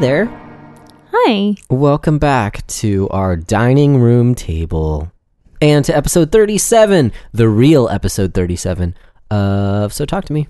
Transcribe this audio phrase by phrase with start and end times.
[0.00, 0.26] Hi there.
[1.12, 1.54] Hi.
[1.68, 5.12] Welcome back to our dining room table
[5.60, 8.94] and to episode 37, the real episode 37
[9.30, 10.48] of So Talk to Me.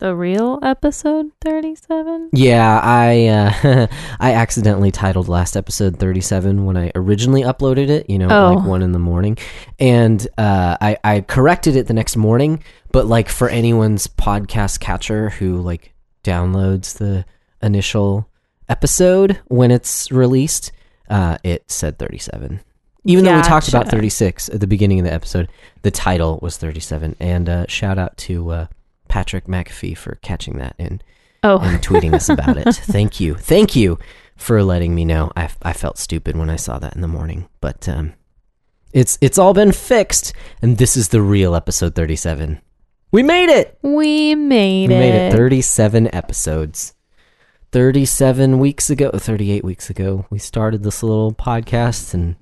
[0.00, 2.28] The real episode 37?
[2.34, 3.86] Yeah, I uh,
[4.20, 8.52] I accidentally titled last episode 37 when I originally uploaded it, you know, Oh.
[8.54, 9.38] like 1 in the morning.
[9.78, 12.62] And uh, I I corrected it the next morning,
[12.92, 17.24] but like for anyone's podcast catcher who like downloads the
[17.62, 18.28] initial
[18.68, 20.72] episode when it's released,
[21.08, 22.60] uh, it said 37.
[23.04, 25.48] Even though we talked about 36 at the beginning of the episode,
[25.82, 27.16] the title was 37.
[27.20, 28.66] And uh, shout out to uh,
[29.08, 31.02] Patrick McAfee for catching that and,
[31.44, 32.74] Oh, and tweeting us about it.
[32.74, 33.34] Thank you.
[33.36, 33.98] Thank you
[34.36, 35.30] for letting me know.
[35.36, 38.14] I, I felt stupid when I saw that in the morning, but um,
[38.92, 42.60] it's it's all been fixed, and this is the real episode 37.
[43.12, 43.78] We made it!
[43.82, 44.98] we made we it.
[44.98, 46.94] made it 37 episodes.
[47.72, 52.36] 37 weeks ago, 38 weeks ago, we started this little podcast and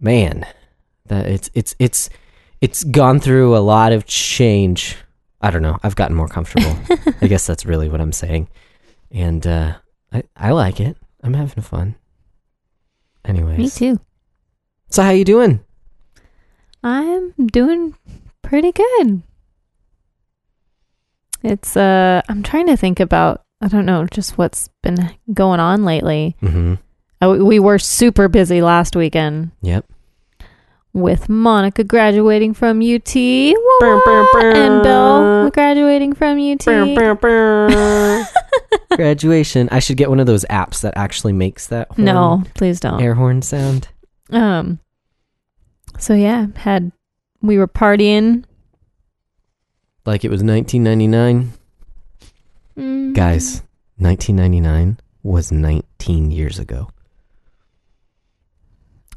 [0.00, 0.46] man,
[1.06, 2.08] that it's it's it's
[2.60, 4.96] it's gone through a lot of change.
[5.40, 5.78] I don't know.
[5.82, 6.76] I've gotten more comfortable.
[7.20, 8.48] I guess that's really what I'm saying.
[9.10, 9.74] And uh
[10.12, 10.96] I I like it.
[11.22, 11.96] I'm having fun.
[13.24, 13.58] Anyways.
[13.58, 14.00] Me too.
[14.90, 15.60] So how you doing?
[16.82, 17.94] I'm doing
[18.42, 19.22] pretty good.
[21.42, 25.84] It's uh I'm trying to think about I don't know just what's been going on
[25.84, 26.36] lately.
[26.42, 26.78] Mhm.
[27.22, 29.86] Uh, we- we were super busy last weekend Yep.
[30.92, 36.66] with Monica graduating from UT and Bill graduating from UT.
[38.96, 39.68] Graduation.
[39.72, 43.00] I should get one of those apps that actually makes that horn, No, please don't.
[43.00, 43.88] air horn sound.
[44.30, 44.78] Um.
[45.98, 46.92] So yeah, had
[47.40, 48.44] we were partying,
[50.06, 51.52] Like it was 1999.
[52.76, 53.14] Mm.
[53.14, 53.62] Guys,
[53.98, 56.88] 1999 was 19 years ago.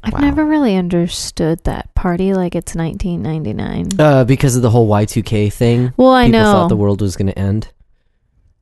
[0.02, 0.20] I've wow.
[0.20, 3.98] never really understood that party like it's 1999.
[3.98, 5.92] Uh, because of the whole Y2K thing.
[5.96, 6.52] well, I people know.
[6.52, 7.72] thought the world was going to end.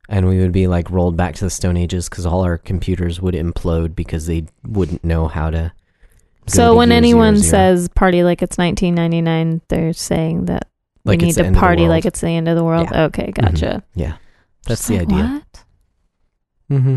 [0.09, 3.21] And we would be like rolled back to the Stone Ages because all our computers
[3.21, 5.73] would implode because they wouldn't know how to.
[6.47, 7.51] so to when anyone zero zero.
[7.51, 10.69] says party like it's 1999, they're saying that
[11.03, 12.87] Like we need to end of the party like it's the end of the world.
[12.89, 13.03] Yeah.
[13.05, 13.83] Okay, gotcha.
[13.95, 14.15] yeah,
[14.67, 15.43] that's Just the like, idea.
[16.69, 16.77] What?
[16.79, 16.95] Mm-hmm.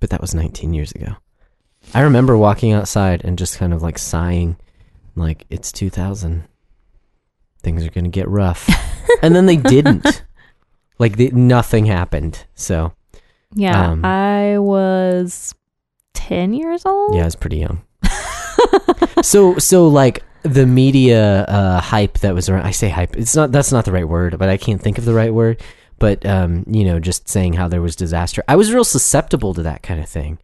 [0.00, 1.16] But that was 19 years ago.
[1.94, 4.56] I remember walking outside and just kind of like sighing,
[5.16, 6.44] like it's 2000.
[7.62, 8.68] Things are gonna get rough,
[9.22, 10.24] and then they didn't.
[10.98, 12.44] like they, nothing happened.
[12.54, 12.92] So
[13.54, 15.54] Yeah, Um, I was
[16.14, 17.14] 10 years old.
[17.14, 17.82] yeah, I was pretty young.
[19.22, 22.64] so so like the media uh, hype that was around.
[22.64, 23.14] I say hype.
[23.16, 23.52] It's not.
[23.52, 25.60] That's not the right word, but I can't think of the right word.
[26.00, 28.42] But um, you know, just saying how there was disaster.
[28.48, 30.38] I was real susceptible to that kind of thing.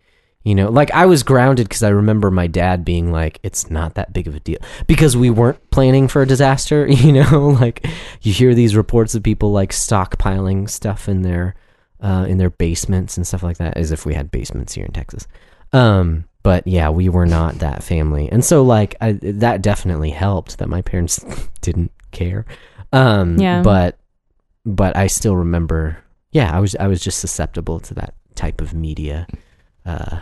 [0.44, 3.95] You know, like I was grounded because I remember my dad being like, "It's not
[3.95, 6.87] that big of a deal," because we weren't planning for a disaster.
[6.91, 7.84] You know, like
[8.22, 11.56] you hear these reports of people like stockpiling stuff in their
[12.00, 14.93] uh, in their basements and stuff like that, as if we had basements here in
[14.93, 15.27] Texas.
[15.72, 20.59] Um, but yeah, we were not that family, and so like I, that definitely helped
[20.59, 21.25] that my parents
[21.61, 22.45] didn't care.
[22.93, 23.62] Um, Yeah.
[23.62, 23.99] but
[24.66, 25.99] but I still remember.
[26.32, 29.27] Yeah, I was I was just susceptible to that type of media
[29.87, 30.21] uh,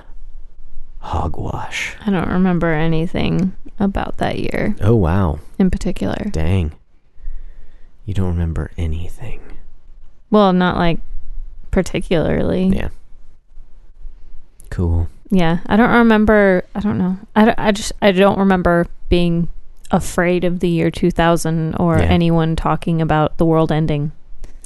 [0.98, 1.96] hogwash.
[2.06, 6.26] I don't remember anything about that year Oh wow, in particular.
[6.30, 6.72] dang!
[8.04, 9.40] You don't remember anything.
[10.30, 11.00] Well, not like
[11.70, 12.66] particularly.
[12.66, 12.88] Yeah.
[14.70, 15.08] Cool.
[15.30, 16.64] Yeah, I don't remember.
[16.74, 17.16] I don't know.
[17.34, 19.48] I, don't- I just I don't remember being
[19.90, 22.04] afraid of the year 2000 or Yeah.
[22.04, 24.12] anyone talking about the world ending.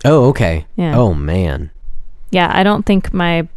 [0.05, 0.67] Oh okay.
[0.77, 0.97] Yeah.
[0.97, 1.71] Oh man.
[2.31, 3.49] Yeah, I don't think my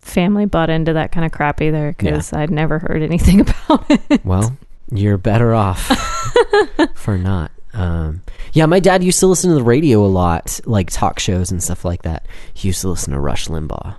[0.00, 4.24] family bought into that kind of crap either because I'd never heard anything about it.
[4.24, 4.56] Well,
[4.90, 5.80] you're better off
[6.94, 7.52] for not.
[7.74, 8.22] Um,
[8.52, 11.62] yeah, my dad used to listen to the radio a lot, like talk shows and
[11.62, 12.26] stuff like that.
[12.52, 13.94] He used to listen to Rush Limbaugh,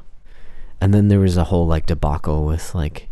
[0.80, 3.08] and then there was a whole like debacle with like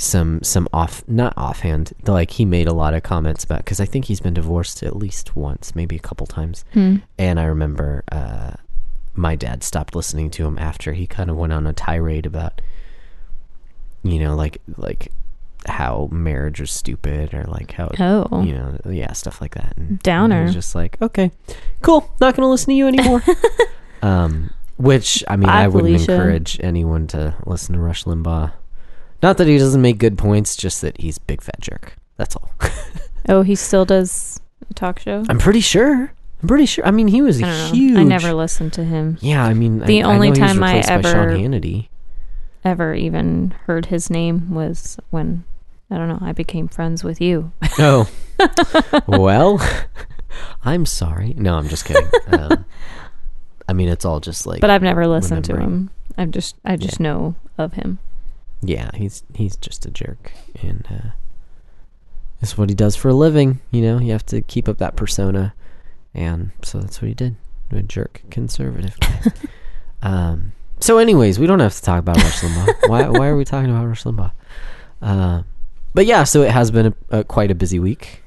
[0.00, 3.84] some some off not offhand like he made a lot of comments about because I
[3.84, 6.64] think he's been divorced at least once, maybe a couple times.
[6.72, 6.96] Hmm.
[7.18, 8.52] And I remember uh,
[9.14, 12.62] my dad stopped listening to him after he kind of went on a tirade about,
[14.02, 15.12] you know, like like
[15.66, 19.74] how marriage is stupid or like how Oh, you know, yeah, stuff like that.
[19.76, 20.50] And Downer.
[20.50, 21.30] Just like, okay,
[21.82, 23.22] cool, not gonna listen to you anymore.
[24.02, 24.48] um,
[24.78, 26.12] which I mean, Bye, I wouldn't Felicia.
[26.14, 28.52] encourage anyone to listen to Rush Limbaugh.
[29.22, 31.96] Not that he doesn't make good points, just that he's a big fat jerk.
[32.16, 32.50] That's all.
[33.28, 34.40] oh, he still does
[34.70, 35.24] a talk show.
[35.28, 36.12] I'm pretty sure.
[36.42, 36.86] I'm pretty sure.
[36.86, 37.98] I mean, he was I a huge.
[37.98, 39.18] I never listened to him.
[39.20, 41.84] Yeah, I mean, The I, I only was time I replaced by Sean ever-.
[42.62, 45.44] Ever even heard his name was when
[45.90, 46.18] I don't know.
[46.20, 47.52] I became friends with you.
[47.78, 48.10] Oh,
[49.06, 49.60] well,
[50.64, 51.34] I'm sorry.
[51.36, 52.08] No, I'm just kidding.
[52.26, 52.64] Um,
[53.68, 55.90] I mean, it's all just like, But I've never listened to him.
[56.18, 57.98] I just I just know of him.
[58.62, 61.08] Yeah, he's he's just a jerk, and uh,
[62.40, 63.60] it's what he does for a living.
[63.70, 65.54] You know, you have to keep up that persona,
[66.14, 67.36] and so that's what he did.
[67.72, 69.20] A jerk, conservative guy.
[70.02, 70.52] um.
[70.80, 72.74] So, anyways, we don't have to talk about Rush Limbaugh.
[72.88, 73.08] why?
[73.08, 74.32] Why are we talking about Rush Limbaugh?
[75.02, 75.42] Uh,
[75.94, 78.22] but yeah, so it has been a, a, quite a busy week.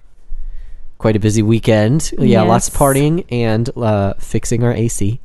[1.00, 2.12] Quite a busy weekend.
[2.18, 5.20] Yeah, lots of partying and uh, fixing our AC.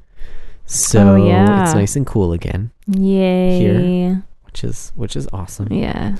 [0.66, 1.62] So Oh, yeah.
[1.64, 4.16] it's nice and cool again, Yay.
[4.48, 5.72] Which is which is awesome.
[5.72, 6.16] Yeah.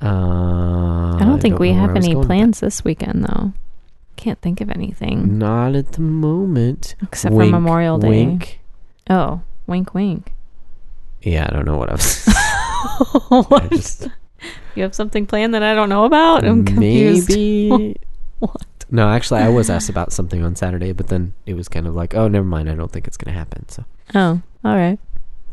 [0.00, 3.52] Uh, I don't think we know where have any plans this weekend though.
[4.16, 6.94] Can't think of anything Not at the moment.
[7.02, 8.08] except Wink, for Memorial Day.
[8.08, 8.60] Wink.
[9.08, 10.32] Oh, wink wink.
[11.22, 12.24] Yeah, I don't know what I was.
[12.28, 13.70] I what?
[13.70, 14.08] just
[14.74, 16.44] You have something planned that I don't know about?
[16.44, 17.28] I'm confused.
[17.30, 17.96] maybe.
[18.40, 18.66] What?
[18.90, 21.94] No, actually, I was asked about something on Saturday, but then it was kind of
[21.94, 22.68] like, oh, never mind.
[22.68, 23.68] I don't think it's going to happen.
[23.68, 23.84] So
[24.16, 24.98] Oh, all right.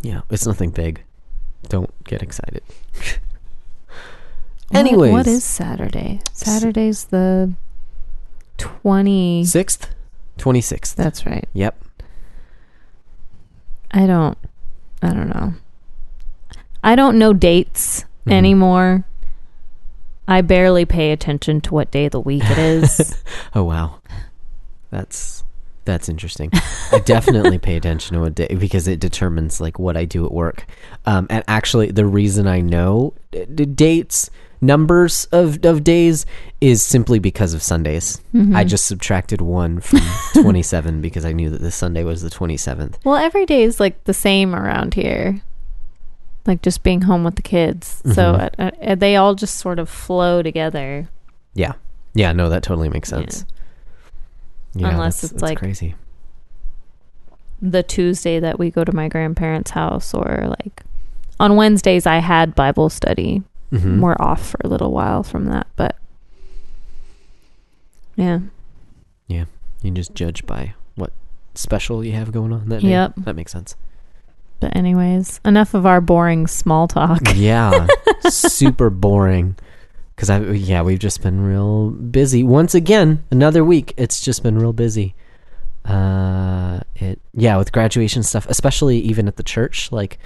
[0.01, 1.03] yeah, it's nothing big.
[1.67, 2.63] Don't get excited.
[4.71, 6.21] Anyways, what is Saturday?
[6.33, 7.53] Saturday's the
[8.57, 9.89] twenty sixth,
[10.37, 10.95] twenty sixth.
[10.95, 11.47] That's right.
[11.53, 11.75] Yep.
[13.91, 14.37] I don't
[15.01, 15.53] I don't know.
[16.83, 18.31] I don't know dates Mhm.
[18.33, 19.05] anymore.
[20.27, 23.23] I barely pay attention to what day of the week it is.
[23.55, 23.95] Oh wow,
[24.91, 25.43] that's
[25.89, 26.51] that's interesting.
[26.91, 30.31] I definitely pay attention to what day because it determines like what I do at
[30.31, 30.65] work.
[31.05, 34.29] Um, and actually, the reason I know d- d- dates,
[34.61, 36.25] numbers of of days,
[36.61, 38.21] is simply because of Sundays.
[38.33, 38.55] Mm-hmm.
[38.55, 39.99] I just subtracted one from
[40.41, 42.97] twenty seven because I knew that this Sunday was the twenty seventh.
[43.03, 45.41] well, every day is like the same around here.
[46.45, 48.01] Like just being home with the kids.
[48.13, 48.49] So Mhm.
[48.57, 51.09] uh, uh, they all just sort of flow together.
[51.53, 51.73] Yeah,
[52.15, 53.45] yeah, no, that totally makes sense.
[53.47, 53.55] Yeah,
[54.75, 55.95] Unless that's- it's like- crazy.
[57.61, 60.83] the Tuesday that we go to my grandparents' house or like
[61.41, 63.43] on Wednesdays I had Bible study.
[63.73, 63.99] Mhm.
[63.99, 65.95] We're off for a little while from that, but
[68.15, 68.39] yeah,
[69.27, 69.45] yeah.
[69.81, 71.11] You just judge by what
[71.55, 72.89] special you have going on that day.
[72.89, 73.13] Yep.
[73.17, 73.75] that makes sense.
[74.59, 77.21] But anyways, enough of our boring small talk.
[77.35, 77.87] Yeah,
[78.29, 79.55] super boring.
[80.19, 82.43] Because I yeah, we've just been real busy.
[82.43, 83.93] Once again, another week.
[83.95, 85.15] It's just been real busy.
[85.85, 89.93] Uh, it yeah, with graduation stuff, especially even at the church.
[89.93, 90.19] Like,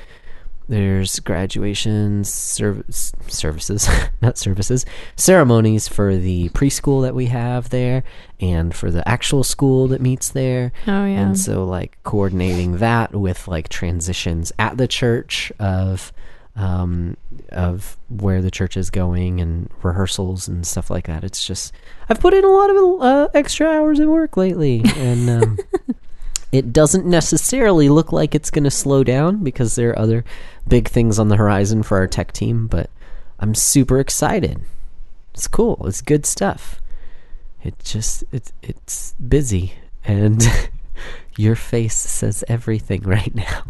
[0.67, 3.87] there's graduation service services,
[4.21, 4.83] not services,
[5.15, 8.03] ceremonies for the preschool that we have there,
[8.39, 10.71] and for the actual school that meets there.
[10.87, 11.19] Oh yeah.
[11.19, 16.11] And so, like, coordinating that with like transitions at the church of
[16.55, 17.17] um,
[17.49, 21.23] of where the church is going and rehearsals and stuff like that.
[21.23, 21.73] It's just
[22.09, 25.57] I've put in a lot of uh, extra hours at work lately, and um,
[26.51, 30.23] it doesn't necessarily look like it's going to slow down because there are other
[30.67, 32.67] big things on the horizon for our tech team.
[32.67, 32.89] But
[33.39, 34.61] I'm super excited.
[35.33, 35.83] It's cool.
[35.87, 36.79] It's good stuff.
[37.63, 39.73] It just it's it's busy
[40.05, 40.43] and
[41.37, 43.63] your face says everything right now.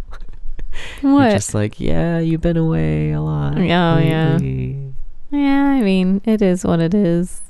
[1.02, 1.24] what?
[1.24, 3.58] You're just like, yeah, you've been away a lot.
[3.58, 4.34] Oh, yeah.
[4.34, 4.94] lately."
[5.32, 7.42] yeah, I mean, it is what it is.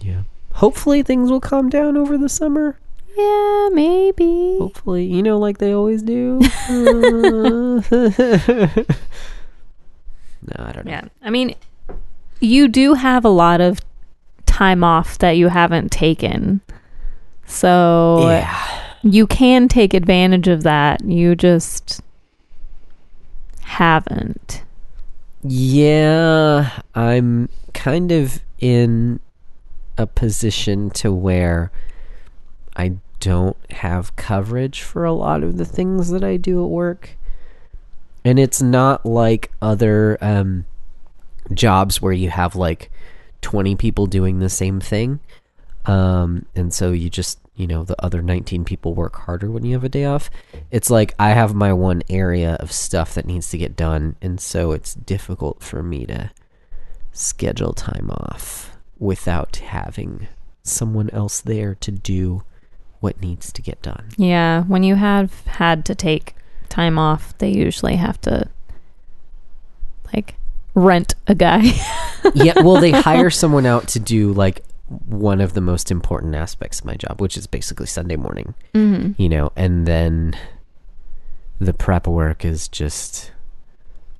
[0.00, 0.22] Yeah.
[0.54, 2.78] Hopefully things will calm down over the summer.
[3.16, 4.56] Yeah, maybe.
[4.58, 6.38] Hopefully, you know, like they always do.
[6.68, 7.80] Uh,
[10.42, 10.90] no, I don't know.
[10.92, 11.04] Yeah.
[11.22, 11.54] I mean,
[12.40, 13.80] you do have a lot of
[14.44, 16.60] time off that you haven't taken.
[17.46, 18.82] So Yeah.
[19.02, 21.04] you can take advantage of that.
[21.04, 22.00] You just
[23.66, 24.62] haven't.
[25.42, 29.20] Yeah, I'm kind of in
[29.98, 31.70] a position to where
[32.76, 37.10] I don't have coverage for a lot of the things that I do at work.
[38.24, 40.64] And it's not like other um,
[41.52, 42.90] jobs where you have like
[43.42, 45.20] 20 people doing the same thing.
[45.86, 49.72] Um, and so you just, you know, the other 19 people work harder when you
[49.72, 50.30] have a day off.
[50.70, 54.16] It's like I have my one area of stuff that needs to get done.
[54.20, 56.30] And so it's difficult for me to
[57.12, 60.28] schedule time off without having
[60.62, 62.42] someone else there to do
[63.00, 64.10] what needs to get done.
[64.18, 66.34] Yeah, when you have had to take
[66.68, 68.48] time off, they usually have to
[70.12, 70.34] like
[70.74, 71.72] rent a guy.
[72.34, 76.80] yeah, well, they hire someone out to do like one of the most important aspects
[76.80, 78.54] of my job, which is basically Sunday morning.
[78.74, 80.36] hmm You know, and then
[81.58, 83.32] the prep work is just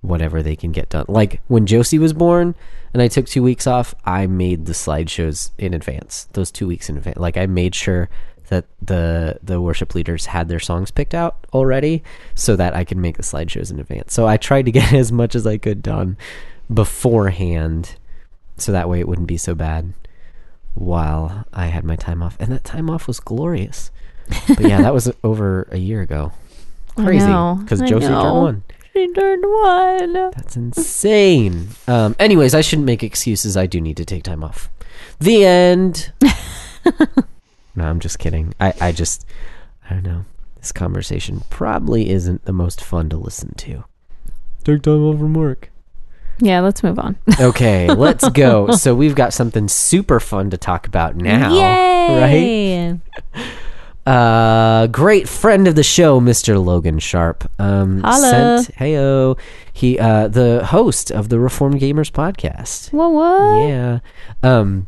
[0.01, 1.05] whatever they can get done.
[1.09, 2.55] Like when Josie was born
[2.93, 6.29] and I took two weeks off, I made the slideshows in advance.
[6.33, 7.19] Those two weeks in advance.
[7.19, 8.09] Like I made sure
[8.49, 12.03] that the the worship leaders had their songs picked out already
[12.35, 14.15] so that I could make the slideshows in advance.
[14.15, 16.17] So I tried to get as much as I could done
[16.73, 17.97] beforehand
[18.57, 19.93] so that way it wouldn't be so bad
[20.77, 22.37] while I had my time off.
[22.39, 23.91] And that time off was glorious.
[24.47, 26.33] But yeah, that was over a year ago.
[26.97, 27.27] Crazy.
[27.27, 28.63] Because I Josie turned one.
[28.93, 30.13] She turned one.
[30.13, 31.69] That's insane.
[31.89, 33.57] Um, anyways, I shouldn't make excuses.
[33.57, 34.71] I do need to take time off.
[35.19, 36.13] The end.
[37.75, 38.55] no, I'm just kidding.
[38.61, 39.27] I, I just,
[39.89, 40.25] I don't know.
[40.57, 43.85] This conversation probably isn't the most fun to listen to.
[44.65, 45.71] Take time off from work.
[46.39, 47.17] Yeah, let's move on.
[47.41, 48.71] Okay, let's go.
[48.73, 51.53] So we've got something super fun to talk about now.
[51.55, 52.99] Yay!
[54.07, 56.63] Uh, great friend of the show, Mr.
[56.65, 57.51] Logan Sharp.
[57.59, 58.63] Um, Holla.
[58.63, 59.39] sent heyo.
[59.73, 62.93] He, uh, the host of the Reformed Gamers podcast.
[62.93, 63.13] What?
[63.13, 63.69] What?
[63.69, 63.99] Yeah.
[64.45, 64.87] Um,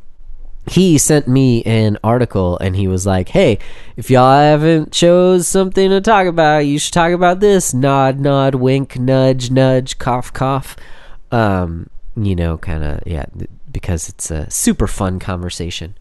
[0.68, 3.58] he sent me an article and he was like, "Hey,
[3.96, 8.54] if y'all haven't chose something to talk about, you should talk about this." Nod, nod,
[8.54, 10.76] wink, nudge, nudge, cough, cough.
[11.30, 13.26] Um, you know, kind of yeah,
[13.70, 15.96] because it's a super fun conversation.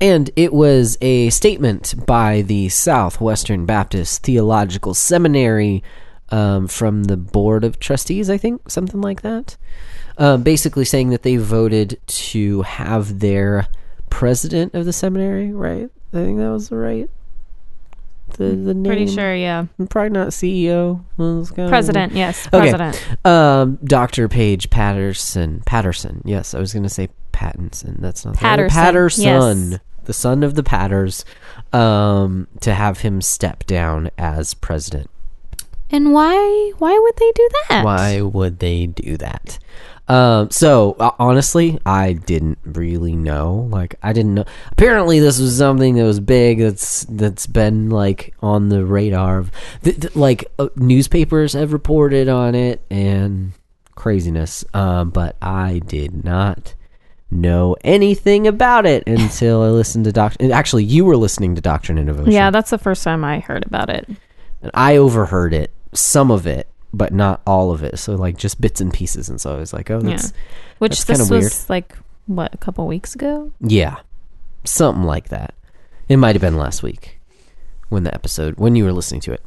[0.00, 5.82] And it was a statement by the Southwestern Baptist Theological Seminary
[6.28, 9.56] um, from the Board of Trustees, I think, something like that.
[10.18, 13.68] Um, basically saying that they voted to have their
[14.10, 15.90] president of the seminary, right?
[16.12, 17.10] I think that was the right.
[18.34, 18.84] The the name.
[18.84, 19.66] Pretty sure, yeah.
[19.88, 21.02] Probably not CEO.
[21.16, 22.46] Well, it's kinda- President, yes.
[22.48, 22.58] Okay.
[22.70, 23.26] President.
[23.26, 24.28] Um, Dr.
[24.28, 25.62] Paige Patterson.
[25.64, 26.22] Patterson.
[26.24, 28.00] Yes, I was going to say Pattinson.
[28.00, 28.40] That's not the.
[28.40, 29.70] Patterson, Patterson.
[29.70, 29.80] yes.
[30.04, 31.24] The son of the Patters.
[31.72, 35.10] Um, to have him step down as president.
[35.90, 37.84] And why why would they do that?
[37.84, 39.58] Why would they do that?
[40.08, 43.68] Um, so uh, honestly, I didn't really know.
[43.70, 44.44] Like, I didn't know.
[44.72, 46.60] Apparently, this was something that was big.
[46.60, 49.50] That's that's been like on the radar of,
[49.82, 53.52] th- th- like uh, newspapers have reported on it and
[53.94, 54.64] craziness.
[54.72, 56.74] Um, but I did not
[57.30, 60.52] know anything about it until I listened to Doctor.
[60.52, 62.32] Actually, you were listening to Doctrine and Devotion.
[62.32, 64.08] Yeah, that's the first time I heard about it.
[64.62, 67.98] And I overheard it, some of it, but not all of it.
[67.98, 69.28] So like just bits and pieces.
[69.28, 70.32] And so I was like, oh, that's
[70.78, 73.52] Which That's this was like what, a couple weeks ago?
[73.60, 73.96] yeah,
[74.64, 75.54] something like that.
[76.08, 77.18] It might have been last week
[77.88, 79.42] when the episode when you were listening to it.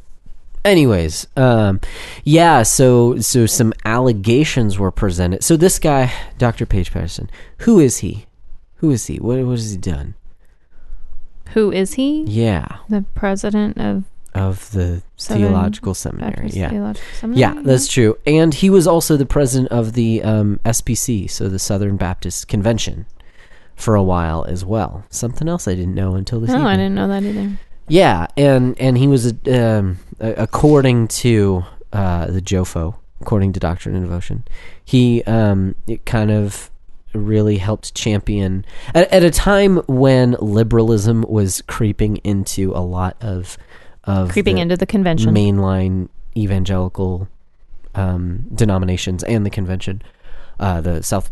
[0.62, 1.80] Anyways, um,
[2.24, 2.62] yeah.
[2.62, 5.42] So so some allegations were presented.
[5.42, 6.66] So this guy, Dr.
[6.66, 8.26] Paige Patterson, who is he?
[8.76, 9.16] Who is he?
[9.18, 10.14] What what has he done?
[11.54, 12.22] Who is he?
[12.24, 14.04] Yeah, The president of
[14.34, 16.32] of the Southern theological seminary.
[16.32, 16.70] Baptist yeah.
[16.70, 17.40] Theological Seminary?
[17.40, 18.18] Yeah, that's true.
[18.26, 23.06] And he was also the president of the um, SBC, so the Southern Baptist Convention,
[23.76, 25.04] for a while as well.
[25.10, 27.52] Something else I didn't know until this Oh, I didn't know that either.
[27.88, 33.96] Yeah, and and he was um, a- according to uh, the JOFO, according to Doctrine
[33.96, 34.44] and Devotion,
[34.84, 36.70] he um, it kind of
[37.12, 43.58] really helped champion at, at a time when liberalism was creeping into a lot of
[44.04, 45.34] of Creeping into the convention.
[45.34, 47.28] mainline evangelical
[47.94, 50.02] um, denominations and the convention,
[50.58, 51.30] uh, the South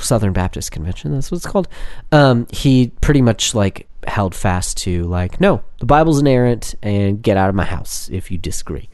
[0.00, 1.12] Southern Baptist Convention.
[1.12, 1.68] That's what it's called.
[2.12, 7.36] Um, he pretty much like held fast to like, no, the Bible's inerrant, and get
[7.36, 8.88] out of my house if you disagree.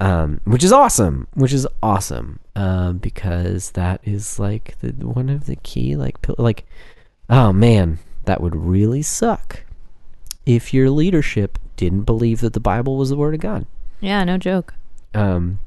[0.00, 1.26] Um, which is awesome.
[1.34, 6.36] Which is awesome um, because that is like the one of the key like pil-
[6.38, 6.64] like,
[7.28, 9.64] oh man, that would really suck
[10.46, 13.64] if your leadership didn't believe that the Bible was the Word of God.
[14.00, 14.74] yeah, no joke.
[15.14, 15.60] Um,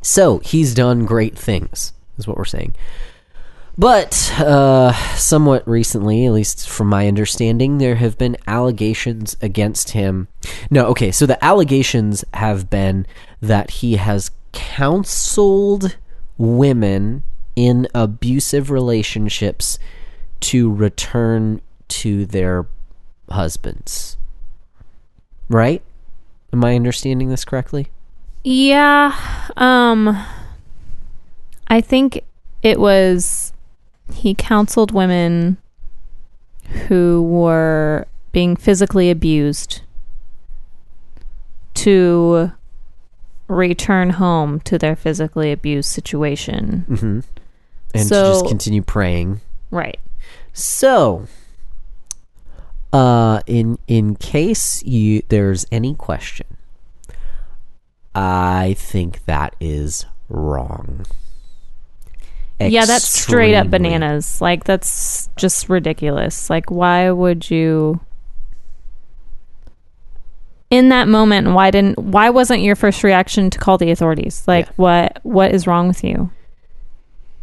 [0.00, 2.76] so he's done great things, is what we're saying.
[3.76, 10.28] But uh, somewhat recently, at least from my understanding, there have been allegations against him.
[10.70, 13.06] No, okay, so the allegations have been
[13.40, 15.96] that he has counseled
[16.36, 17.22] women
[17.56, 19.78] in abusive relationships
[20.40, 22.66] to return to their
[23.30, 24.17] husbands.
[25.48, 25.82] Right?
[26.52, 27.88] Am I understanding this correctly?
[28.44, 29.14] Yeah.
[29.56, 30.24] Um
[31.68, 32.24] I think
[32.62, 33.52] it was
[34.12, 35.58] he counseled women
[36.88, 39.82] who were being physically abused
[41.74, 42.52] to
[43.46, 46.84] return home to their physically abused situation.
[46.88, 47.20] Mm-hmm.
[47.94, 49.40] And to just continue praying.
[49.70, 49.98] Right.
[50.52, 51.26] So,
[52.92, 56.46] Uh, in in case you there's any question,
[58.14, 61.04] I think that is wrong.
[62.60, 64.40] Yeah, that's straight up bananas.
[64.40, 66.50] Like that's just ridiculous.
[66.50, 68.00] Like why would you
[70.70, 74.42] in that moment why didn't why wasn't your first reaction to call the authorities?
[74.46, 74.72] Like Yeah.
[74.76, 76.30] what what is wrong with you?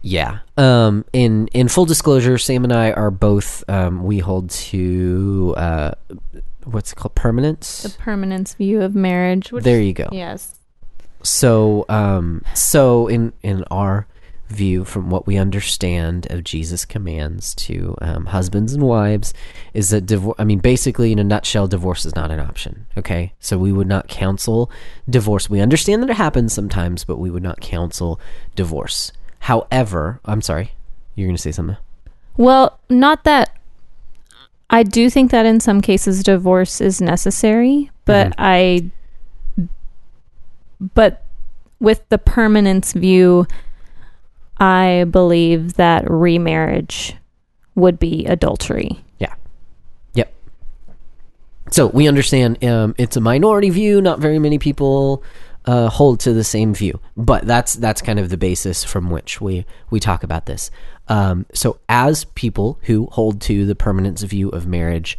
[0.06, 0.40] Yeah.
[0.56, 1.04] Um.
[1.14, 4.04] In in full disclosure, Sam and I are both um.
[4.04, 5.92] We hold to uh,
[6.64, 7.82] what's it called permanence.
[7.82, 9.52] The permanence view of marriage.
[9.52, 10.08] Which, there you go.
[10.12, 10.60] Yes.
[11.24, 12.44] So um.
[12.54, 14.06] So in in our
[14.50, 19.34] view, from what we understand of Jesus' commands to um, husbands and wives,
[19.74, 20.36] is that divorce.
[20.38, 22.86] I mean, basically, in a nutshell, divorce is not an option.
[22.96, 23.34] Okay.
[23.40, 24.70] So we would not counsel
[25.10, 25.50] divorce.
[25.50, 28.20] We understand that it happens sometimes, but we would not counsel
[28.56, 29.12] divorce.
[29.46, 30.72] However, I'm sorry.
[31.14, 31.78] You're going to say something.
[32.36, 33.56] Well, not that
[34.72, 38.90] I do think that in some cases divorce is necessary, but I
[40.96, 41.24] but
[41.80, 43.46] with the permanence view
[44.58, 47.16] I believe that remarriage
[47.76, 49.04] would be adultery.
[49.20, 49.36] Yeah.
[50.16, 50.34] Yep.
[51.70, 54.02] So we understand um, it's a minority view.
[54.02, 55.22] Not very many people
[55.66, 59.42] uh, hold to the same view, but that's that's kind of the basis from which
[59.42, 60.72] we we talk about this.
[61.08, 65.18] Um, so as people who hold to the permanence view of marriage,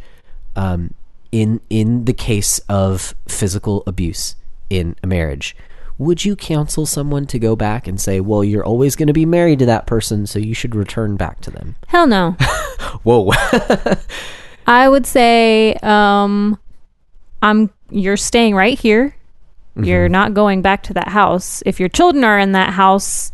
[0.55, 0.93] um,
[1.31, 4.35] in in the case of physical abuse
[4.69, 5.55] in a marriage.
[5.99, 9.25] Would you counsel someone to go back and say, "Well, you're always going to be
[9.25, 11.75] married to that person, so you should return back to them"?
[11.87, 12.31] Hell no.
[13.03, 13.31] Whoa!
[14.67, 16.59] I would say um
[17.41, 19.15] I'm you're staying right here.
[19.85, 21.61] You're not going back to that house.
[21.65, 23.31] If your children are in that house,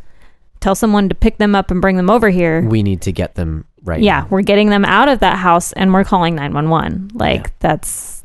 [0.60, 2.62] tell someone to pick them up and bring them over here.
[2.62, 4.02] we need to get them right.
[4.02, 4.28] yeah, now.
[4.30, 7.12] we're getting them out of that house and we're calling 911.
[7.14, 7.52] Like Yeah.
[7.60, 8.24] that's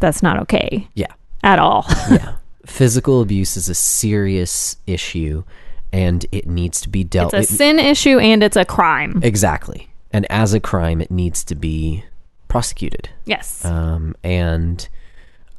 [0.00, 1.84] that's not okay yeah, at all.
[2.10, 2.36] yeah.
[2.66, 5.44] Physical abuse is a serious issue,
[5.92, 7.32] and it needs to be dealt.
[7.32, 9.20] it's a it- sin issue and it's a crime.
[9.22, 12.04] exactly, and as a crime, it needs to be
[12.48, 13.08] prosecuted.
[13.24, 13.64] yes.
[13.64, 14.88] Um, and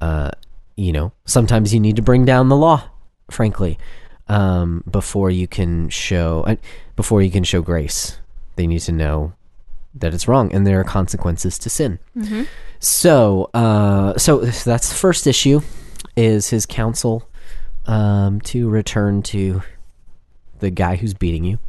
[0.02, 0.32] uh,
[0.78, 2.90] you know, sometimes you need to bring down the law,
[3.30, 3.78] frankly,
[4.30, 6.56] um, before you can show uh,
[6.96, 8.20] before you can show grace.
[8.56, 9.34] They need to know
[9.96, 12.00] that it's wrong, and there are consequences to sin.
[12.80, 15.62] So, uh, so that's the first issue
[16.16, 17.28] is his counsel
[17.88, 19.63] um, to return to
[20.60, 21.60] the guy who's beating you.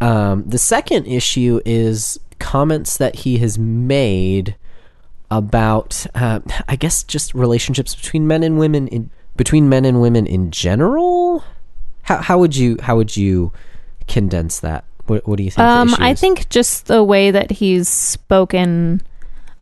[0.00, 4.56] Um, the second issue is comments that he has made
[5.30, 10.26] about, uh, I guess, just relationships between men and women in between men and women
[10.26, 11.44] in general.
[12.02, 13.52] How how would you how would you
[14.08, 14.84] condense that?
[15.06, 15.60] What what do you think?
[15.66, 19.02] Um I think just the way that he's spoken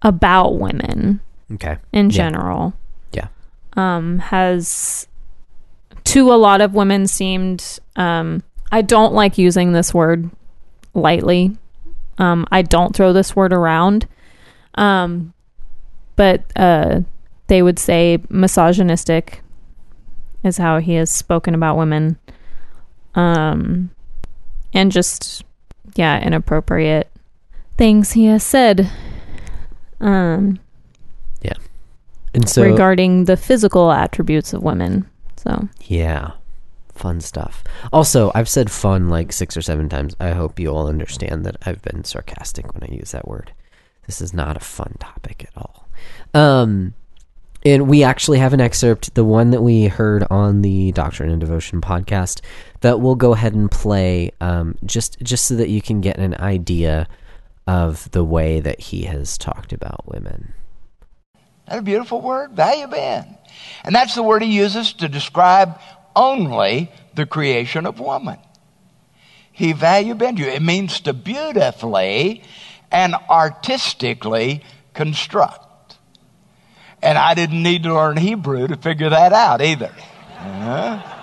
[0.03, 1.21] about women
[1.55, 1.77] okay.
[1.93, 2.17] in Yeah.
[2.17, 2.73] general
[3.13, 3.29] Yeah.
[3.77, 5.07] um has
[6.05, 10.31] to a lot of women seemed um I don't like using this word
[10.95, 11.57] lightly.
[12.19, 14.07] Um I don't throw this word around.
[14.77, 15.35] Um
[16.19, 17.01] but uh
[17.47, 19.41] they would say misogynistic
[20.45, 22.19] is how he has spoken about women.
[23.15, 23.91] Um
[24.75, 25.45] and just
[25.95, 27.11] yeah, inappropriate
[27.79, 28.91] things he has said.
[30.01, 30.59] Um
[32.35, 35.09] And so regarding the physical attributes of women.
[35.37, 36.33] So Yeah.
[36.95, 37.65] Fun stuff.
[37.93, 40.15] Also, I've said fun like six or seven times.
[40.21, 43.53] I hope you all understand that I've been sarcastic when I use that word.
[44.07, 45.88] This is not a fun topic at all.
[46.35, 46.95] Um,
[47.65, 51.41] and we actually have an excerpt, the one that we heard on the Doctrine and
[51.41, 52.41] Devotion podcast,
[52.81, 56.35] that we'll go ahead and play, um, just just so that you can get an
[56.35, 57.09] idea
[57.67, 60.55] of the way that he has talked about women.
[61.69, 62.53] That a beautiful word?
[62.53, 63.37] Value been.
[63.85, 65.79] And that's the word he uses to describe
[66.17, 68.39] only the creation of woman.
[69.53, 70.47] He value bend you.
[70.47, 72.43] It means to beautifully
[72.91, 74.63] and artistically
[74.95, 75.68] construct.
[77.03, 79.93] And I didn't need to learn Hebrew to figure that out either.
[80.39, 81.15] Uh-huh.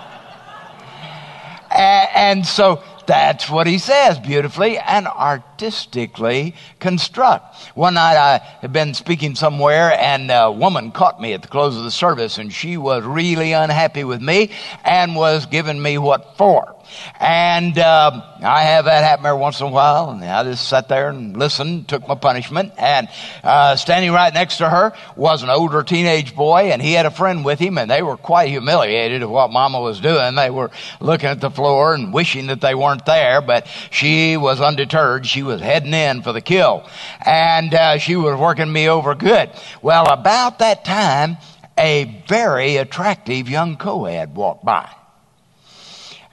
[1.70, 7.56] A- and so that's what he says beautifully and artistically construct.
[7.74, 11.76] One night I had been speaking somewhere and a woman caught me at the close
[11.76, 14.50] of the service and she was really unhappy with me
[14.84, 16.75] and was giving me what for.
[17.20, 20.88] And um, I have that happen every once in a while, and I just sat
[20.88, 22.72] there and listened, took my punishment.
[22.78, 23.08] And
[23.42, 27.10] uh, standing right next to her was an older teenage boy, and he had a
[27.10, 30.34] friend with him, and they were quite humiliated of what Mama was doing.
[30.34, 30.70] They were
[31.00, 35.26] looking at the floor and wishing that they weren't there, but she was undeterred.
[35.26, 36.88] She was heading in for the kill.
[37.24, 39.50] And uh, she was working me over good.
[39.82, 41.38] Well, about that time,
[41.78, 44.88] a very attractive young co-ed walked by.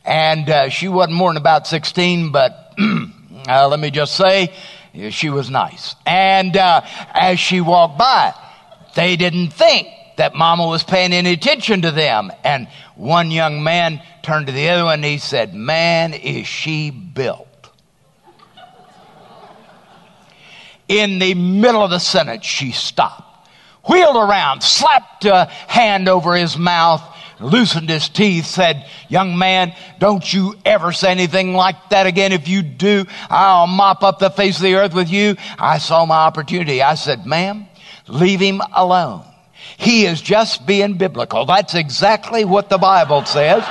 [0.05, 2.73] And uh, she wasn't more than about 16, but
[3.47, 4.53] uh, let me just say,
[5.09, 5.95] she was nice.
[6.05, 6.81] And uh,
[7.13, 8.33] as she walked by,
[8.95, 9.87] they didn't think
[10.17, 12.31] that mama was paying any attention to them.
[12.43, 16.91] And one young man turned to the other one and he said, Man, is she
[16.91, 17.47] built.
[20.87, 23.47] In the middle of the sentence, she stopped,
[23.89, 27.01] wheeled around, slapped a hand over his mouth,
[27.43, 32.31] loosened his teeth, said, Young man, don't you ever say anything like that again.
[32.31, 35.35] If you do, I'll mop up the face of the earth with you.
[35.59, 36.81] I saw my opportunity.
[36.81, 37.67] I said, Ma'am,
[38.07, 39.23] leave him alone.
[39.77, 41.45] He is just being biblical.
[41.45, 43.63] That's exactly what the Bible says.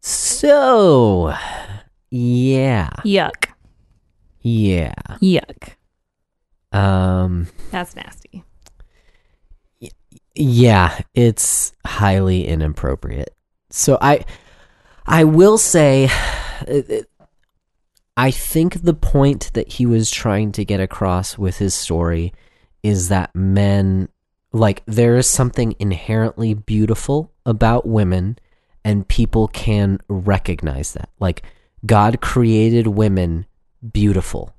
[0.00, 1.34] So,
[2.10, 3.50] yeah, Yuck.
[4.40, 4.94] yeah.
[5.20, 5.74] Yuck.
[6.72, 8.44] Um, That's nasty.
[10.40, 13.34] Yeah, it's highly inappropriate.
[13.68, 14.24] So I,
[15.06, 16.08] I will say,
[18.16, 22.32] I think the point that he was trying to get across with his story
[22.82, 24.08] is that men,
[24.52, 28.38] like, there is something inherently beautiful about women,
[28.84, 31.10] and people can recognize that.
[31.18, 31.42] Like,
[31.84, 33.46] God created women
[33.92, 34.54] beautiful.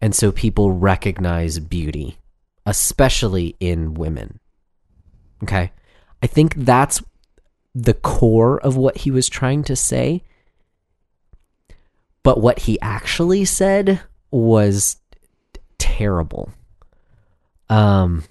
[0.00, 2.18] And so people recognize beauty,
[2.66, 4.40] especially in women.
[5.44, 5.70] Okay.
[6.22, 7.02] I think that's
[7.74, 10.22] the core of what he was trying to say.
[12.22, 14.96] But what he actually said was
[15.78, 16.50] terrible.
[17.68, 18.24] Um,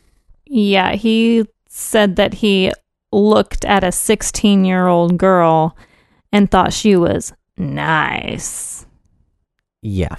[0.45, 2.71] Yeah, he said that he
[3.11, 5.77] looked at a 16 year old girl
[6.31, 8.85] and thought she was nice.
[9.81, 10.15] yeah.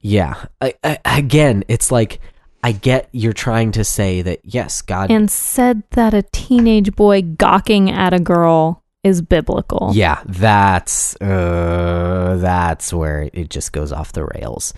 [0.00, 0.44] Yeah.
[0.60, 2.20] I, I, again, it's like
[2.62, 7.22] I get you're trying to say that yes, God And said that a teenage boy
[7.22, 9.92] gawking at a girl is biblical.
[9.94, 14.74] Yeah, that's uh, that's where it just goes off the rails.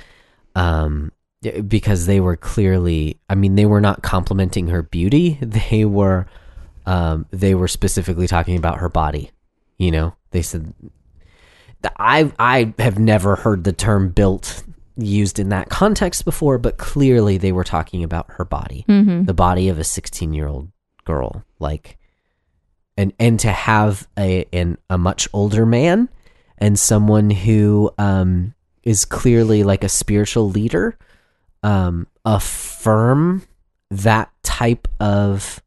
[0.55, 1.12] Um,
[1.67, 5.38] because they were clearly, I mean, they were not complimenting her beauty.
[5.41, 6.27] They were,
[6.85, 9.31] um, they were specifically talking about her body.
[9.79, 10.75] You know, they said,
[11.97, 14.64] I I have never heard the term built
[14.98, 19.24] used in that context before, but clearly they were talking about her body, Mm-hmm.
[19.24, 20.68] the body of a 16 year old
[21.04, 21.96] girl, like,
[22.96, 26.08] and and to have a an, a much older man
[26.58, 30.98] and someone who um is clearly like a spiritual leader
[31.62, 33.42] um affirm
[33.90, 35.62] that type of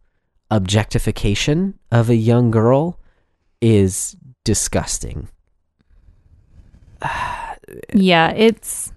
[0.50, 3.00] objectification of a young girl
[3.62, 5.30] is disgusting.
[7.94, 8.92] Yeah, it's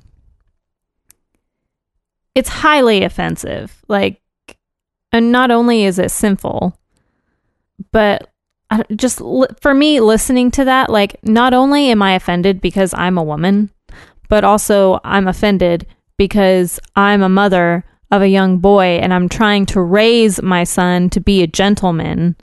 [2.35, 3.83] it's highly offensive.
[3.89, 4.21] Like
[5.13, 6.77] and not only is it sinful,
[7.93, 8.31] but
[8.71, 9.19] I, just
[9.61, 13.71] for me listening to that like not only am I offended because I'm a woman,
[14.29, 19.67] but also I'm offended because I'm a mother of a young boy and I'm trying
[19.67, 22.37] to raise my son to be a gentleman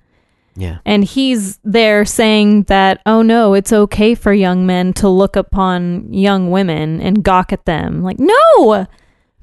[0.56, 0.80] Yeah.
[0.86, 6.12] and he's there saying that oh no it's okay for young men to look upon
[6.12, 8.86] young women and gawk at them like no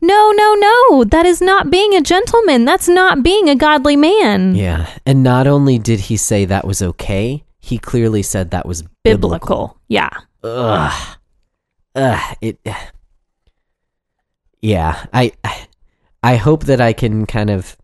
[0.00, 4.54] no no no that is not being a gentleman that's not being a godly man
[4.54, 4.88] Yeah.
[5.04, 9.78] And not only did he say that was okay, he clearly said that was biblical.
[9.88, 10.11] yeah
[10.42, 11.16] Ugh.
[11.94, 12.37] Ugh.
[12.40, 12.61] It.
[14.62, 15.06] Yeah.
[15.12, 15.32] I.
[16.22, 17.76] I hope that I can kind of,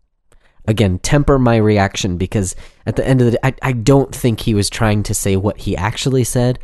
[0.67, 4.41] again, temper my reaction because at the end of the day, I, I don't think
[4.41, 6.59] he was trying to say what he actually said,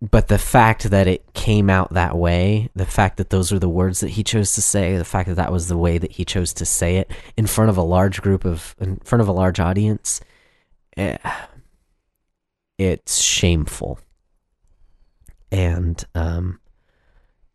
[0.00, 3.68] but the fact that it came out that way, the fact that those were the
[3.68, 6.24] words that he chose to say, the fact that that was the way that he
[6.24, 9.32] chose to say it in front of a large group of, in front of a
[9.32, 10.20] large audience,
[10.96, 11.18] eh,
[12.78, 13.98] it's shameful
[15.50, 16.60] and um,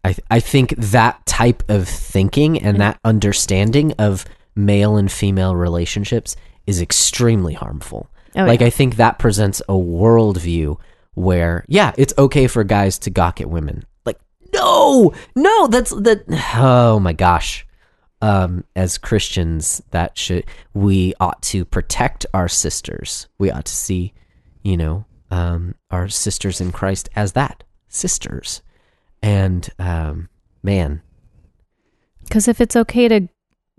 [0.03, 4.25] I I think that type of thinking and that understanding of
[4.56, 8.10] male and female relationships is extremely harmful.
[8.36, 8.67] Oh, like yeah.
[8.67, 10.77] I think that presents a worldview
[11.15, 13.84] where yeah, it's okay for guys to gawk at women.
[14.06, 14.19] Like
[14.54, 16.23] no, no, that's that.
[16.56, 17.65] Oh my gosh.
[18.21, 23.28] Um, as Christians, that should we ought to protect our sisters.
[23.38, 24.13] We ought to see,
[24.62, 28.62] you know, um, our sisters in Christ as that sisters.
[29.21, 30.30] And um,
[30.63, 31.02] man,
[32.23, 33.28] because if it's okay to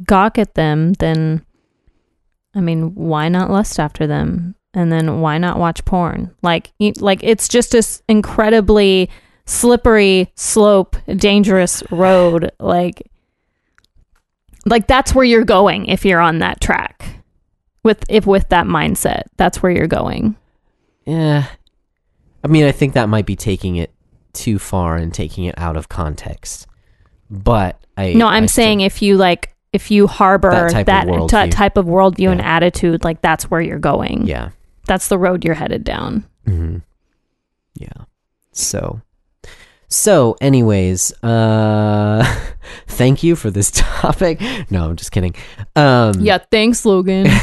[0.06, 1.44] gawk at them then
[2.54, 6.92] i mean why not lust after them and then why not watch porn like you-
[6.98, 9.08] like it's just this incredibly
[9.46, 12.50] slippery slope, dangerous road.
[12.58, 13.02] Like,
[14.66, 17.20] like that's where you're going if you're on that track.
[17.82, 20.36] With if with that mindset, that's where you're going.
[21.04, 21.44] Yeah.
[22.42, 23.92] I mean, I think that might be taking it
[24.32, 26.66] too far and taking it out of context.
[27.30, 31.08] But I No, I'm I saying if you like, if you harbor That type that,
[31.08, 31.50] of worldview.
[31.50, 34.26] type of worldview and attitude, like that's where you're going.
[34.26, 34.50] yeah.
[34.86, 36.24] That's the road you're headed down.
[36.46, 36.78] hmm
[37.74, 38.04] Yeah.
[38.52, 39.00] So,
[39.88, 42.24] so, anyways, uh,
[42.86, 44.40] thank you for this topic.
[44.70, 45.34] No, I'm just kidding.
[45.76, 47.26] Um, Yeah, thanks, Logan.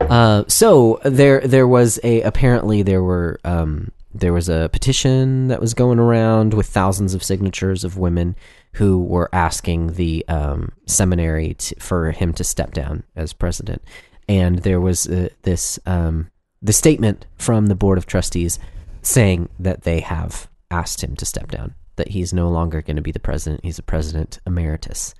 [0.00, 5.60] Uh, so there there was a apparently there were um, there was a petition that
[5.60, 8.34] was going around with thousands of signatures of women
[8.72, 13.82] who were asking the um, seminary to, for him to step down as president,
[14.28, 18.58] and there was uh, this um, the statement from the board of trustees
[19.02, 23.02] saying that they have asked him to step down, that he's no longer going to
[23.02, 25.14] be the president; he's a president emeritus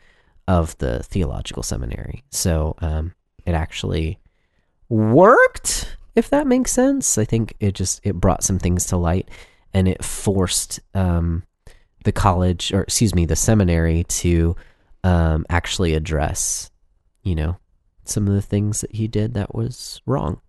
[0.47, 2.25] of the theological seminary.
[2.31, 4.18] So um, it actually
[4.88, 9.29] worked if that makes sense i think it just it brought some things to light
[9.75, 11.42] and it forced um
[12.05, 14.57] the college or excuse me the seminary to
[15.05, 16.71] um actually address
[17.23, 17.57] you know
[18.09, 20.40] some of the things that he did that was wrong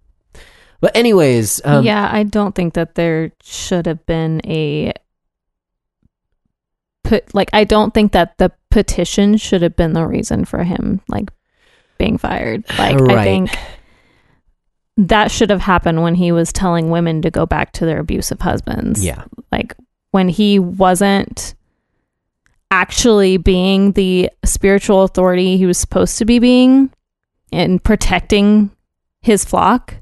[0.81, 4.93] but anyways um yeah, I don't think that there should have been a
[7.03, 11.01] put like I don't think that the petition should have been the reason for him
[11.07, 11.31] like
[11.97, 12.63] being fired.
[12.77, 13.57] Like I think
[14.97, 18.39] that should have happened when he was telling women to go back to their abusive
[18.39, 19.03] husbands.
[19.03, 19.75] yeah Like
[20.11, 21.55] when he wasn't
[22.71, 26.91] actually being the spiritual authority he was supposed to be being
[27.51, 28.71] and protecting
[29.21, 29.95] his flock,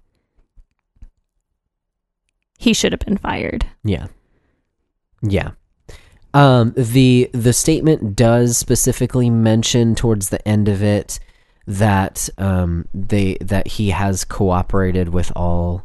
[2.57, 3.65] he should have been fired.
[3.83, 4.07] Yeah.
[5.21, 5.51] Yeah.
[6.33, 11.19] Um, the the statement does specifically mention towards the end of it
[11.65, 15.83] that um, they that he has cooperated with all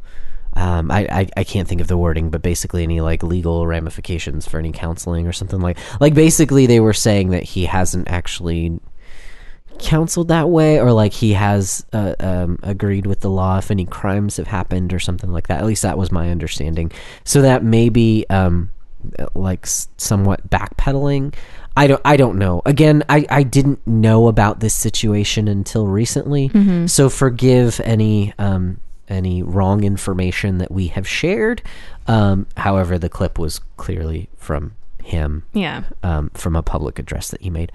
[0.54, 4.46] um, I, I I can't think of the wording, but basically any like legal ramifications
[4.46, 8.78] for any counseling or something like like basically they were saying that he hasn't actually
[9.82, 13.84] counseled that way or like he has uh, um, agreed with the law if any
[13.84, 15.58] crimes have happened or something like that.
[15.58, 16.90] At least that was my understanding.
[17.24, 18.70] So that maybe um
[19.34, 21.34] like somewhat backpedaling.
[21.76, 22.62] I don't i don't know.
[22.64, 26.48] Again i i didn't know about this situation until recently.
[26.86, 31.62] So forgive any um any wrong information that we have shared.
[32.06, 35.84] Um however the clip was clearly from him Yeah.
[36.02, 37.72] um, from a public address that he made.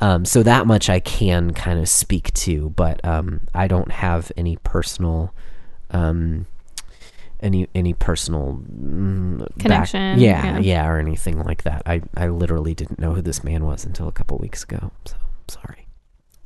[0.00, 4.30] Um, so that much I can kind of speak to, but um, I don't have
[4.36, 5.34] any personal,
[5.90, 6.46] um,
[7.40, 10.58] any any personal mm, back- Connection, yeah, yeah.
[10.58, 11.82] yeah, or anything like that.
[11.86, 14.90] I I literally didn't know who this man was until a couple weeks ago.
[15.04, 15.16] So
[15.48, 15.86] sorry.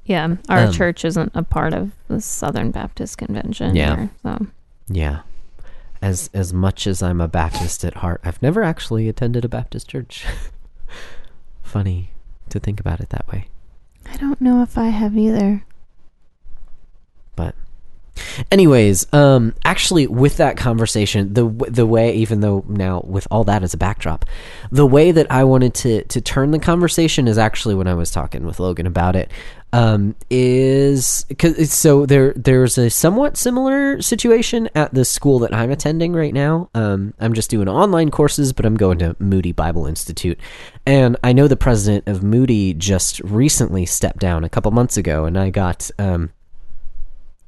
[0.05, 0.37] Yeah.
[0.49, 3.75] Our Um, church isn't a part of the Southern Baptist Convention.
[3.77, 4.09] Yeah.
[4.23, 4.47] so
[4.89, 5.21] Yeah.
[6.03, 9.89] As as much as I'm a Baptist at heart, I've never actually attended a Baptist
[9.89, 10.27] church.
[11.63, 12.11] Funny
[12.49, 13.49] to think about it that way.
[14.11, 15.65] I don't know if I have either.
[17.37, 17.55] but
[18.51, 23.63] anyways um actually with that conversation the the way even though now with all that
[23.63, 24.27] as a backdrop
[24.71, 28.11] the way that i wanted to to turn the conversation is actually when i was
[28.11, 29.31] talking with logan about it
[29.73, 35.71] um is cuz so there there's a somewhat similar situation at the school that i'm
[35.71, 39.87] attending right now um i'm just doing online courses but i'm going to moody bible
[39.87, 40.39] institute
[40.85, 45.25] and i know the president of moody just recently stepped down a couple months ago
[45.25, 46.31] and i got um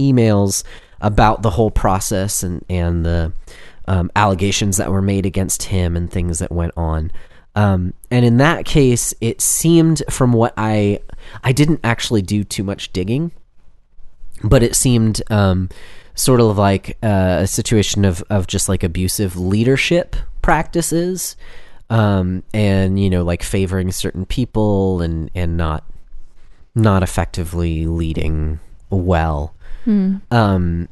[0.01, 0.65] emails
[1.01, 3.33] about the whole process and and the
[3.87, 7.13] um, allegations that were made against him and things that went on.
[7.57, 11.01] Um, and in that case, it seemed from what I
[11.43, 13.33] I didn't actually do too much digging,
[14.43, 15.69] but it seemed um,
[16.15, 21.37] sort of like uh, a situation of of just like abusive leadership practices,
[21.91, 25.85] um, and you know like favoring certain people and and not
[26.75, 28.59] not effectively leading
[28.91, 29.55] well.
[30.31, 30.89] Um,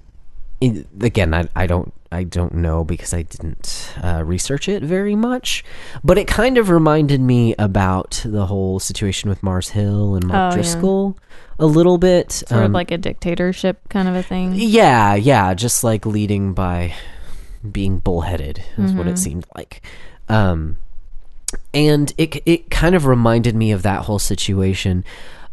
[0.60, 5.14] in, again, I, I don't I don't know because I didn't uh, research it very
[5.16, 5.64] much,
[6.04, 10.36] but it kind of reminded me about the whole situation with Mars Hill and Mark
[10.36, 10.54] Oh, yeah.
[10.62, 11.16] Driscoll
[11.58, 12.32] a little bit.
[12.32, 14.52] Sort of Um, like a dictatorship kind of a thing.
[14.54, 16.94] yeah, yeah, just like leading by
[17.70, 19.08] being bullheaded is what Mm-hmm.
[19.08, 19.82] it seemed like.
[20.28, 20.76] Um,
[21.74, 25.04] and it it kind of reminded me of that whole situation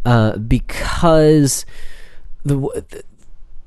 [0.05, 1.65] uh, because
[2.45, 2.81] the, w-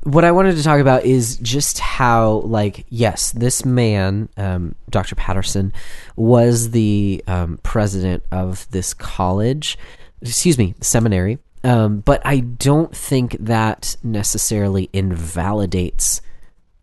[0.05, 5.15] what I wanted to talk about is just how, like, yes, this man, um, Dr.
[5.15, 5.73] Patterson,
[6.17, 9.79] was the um, president of this college,
[10.21, 11.39] excuse me, seminary.
[11.63, 16.21] Um, but I don't think that necessarily invalidates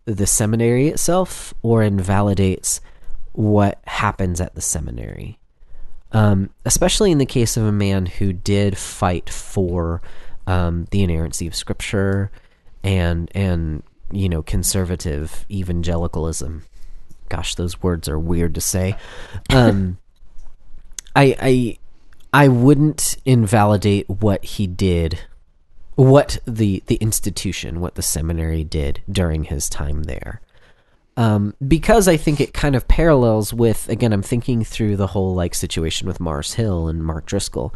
[0.05, 2.79] the seminary itself or invalidates
[3.33, 5.37] what happens at the seminary.
[6.13, 10.01] Um, especially in the case of a man who did fight for
[10.47, 12.31] um, the inerrancy of Scripture
[12.83, 16.63] and and you know conservative evangelicalism.
[17.29, 18.95] Gosh, those words are weird to say.
[19.51, 19.97] Um,
[21.15, 21.77] I I
[22.33, 25.19] I wouldn't invalidate what he did,
[25.95, 30.41] what the the institution, what the seminary did during his time there.
[31.17, 35.35] Um, because I think it kind of parallels with again, I'm thinking through the whole
[35.35, 37.73] like situation with Mars Hill and Mark Driscoll.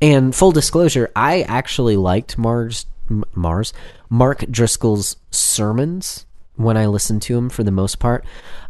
[0.00, 2.86] And full disclosure, I actually liked Mars
[3.34, 3.72] Mars
[4.08, 8.24] Mark Driscoll's sermons when I listened to him for the most part.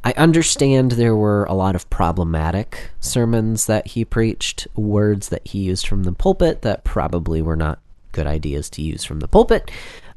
[0.05, 5.61] I understand there were a lot of problematic sermons that he preached, words that he
[5.61, 7.79] used from the pulpit that probably were not
[8.13, 9.71] good ideas to use from the pulpit.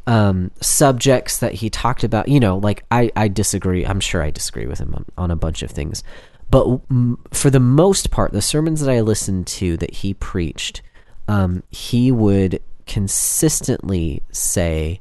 [0.08, 3.86] Um, subjects that he talked about, you know, like I, I disagree.
[3.86, 6.04] I'm sure I disagree with him on, on a bunch of things.
[6.50, 10.82] But mm, for the most part, the sermons that I listened to that he preached,
[11.28, 15.00] um, he would consistently say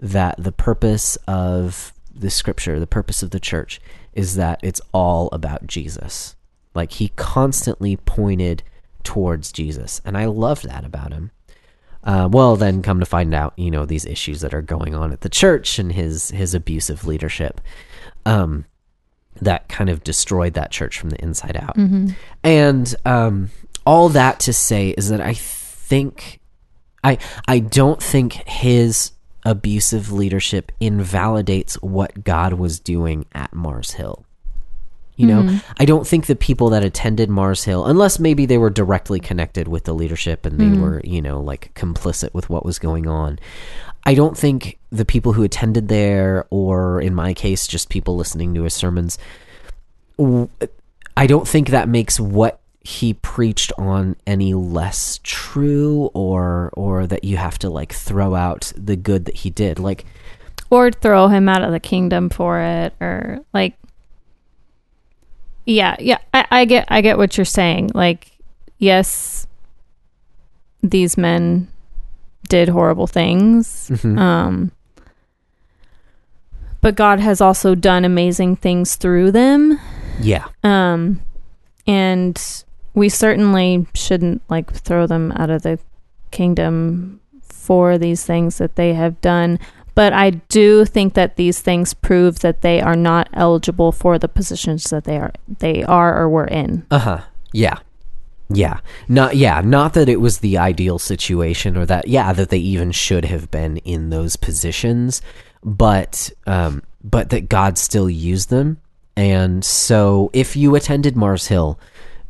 [0.00, 3.80] that the purpose of the scripture, the purpose of the church,
[4.12, 6.34] is that it's all about Jesus.
[6.74, 8.64] Like he constantly pointed
[9.04, 10.00] towards Jesus.
[10.04, 11.30] And I loved that about him.
[12.02, 15.12] Uh, well, then come to find out, you know, these issues that are going on
[15.12, 17.60] at the church and his his abusive leadership,
[18.26, 18.64] um,
[19.40, 21.76] that kind of destroyed that church from the inside out.
[22.42, 23.50] And um,
[23.86, 26.39] all that to say is that I think
[27.02, 29.12] I I don't think his
[29.44, 34.24] abusive leadership invalidates what God was doing at Mars Hill.
[35.16, 35.72] You know, mm-hmm.
[35.78, 39.68] I don't think the people that attended Mars Hill, unless maybe they were directly connected
[39.68, 40.80] with the leadership and they mm-hmm.
[40.80, 43.38] were, you know, like complicit with what was going on.
[44.04, 48.54] I don't think the people who attended there, or in my case, just people listening
[48.54, 49.18] to his sermons,
[50.18, 57.24] I don't think that makes what he preached on any less true or or that
[57.24, 59.78] you have to like throw out the good that he did.
[59.78, 60.06] Like
[60.70, 63.74] or throw him out of the kingdom for it or like
[65.66, 68.30] yeah yeah I, I get i get what you're saying like
[68.78, 69.46] yes
[70.82, 71.68] these men
[72.48, 74.72] did horrible things um
[76.80, 79.78] but god has also done amazing things through them
[80.20, 80.46] yeah.
[80.64, 81.20] um
[81.86, 85.78] and we certainly shouldn't like throw them out of the
[86.30, 89.58] kingdom for these things that they have done
[89.94, 94.28] but i do think that these things prove that they are not eligible for the
[94.28, 97.20] positions that they are they are or were in Uh-huh.
[97.52, 97.78] Yeah.
[98.52, 98.78] Yeah.
[99.08, 102.90] Not yeah, not that it was the ideal situation or that yeah, that they even
[102.92, 105.22] should have been in those positions,
[105.64, 108.78] but um but that God still used them.
[109.16, 111.78] And so if you attended Mars Hill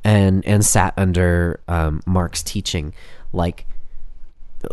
[0.05, 2.93] and and sat under um Mark's teaching,
[3.33, 3.67] like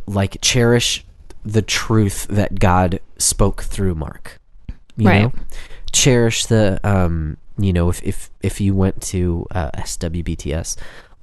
[0.06, 1.06] like cherish
[1.44, 4.40] the truth that God spoke through Mark.
[4.98, 5.22] You Right.
[5.24, 5.34] know?
[5.92, 10.76] Cherish the um you know if if if you went to uh, SWBTS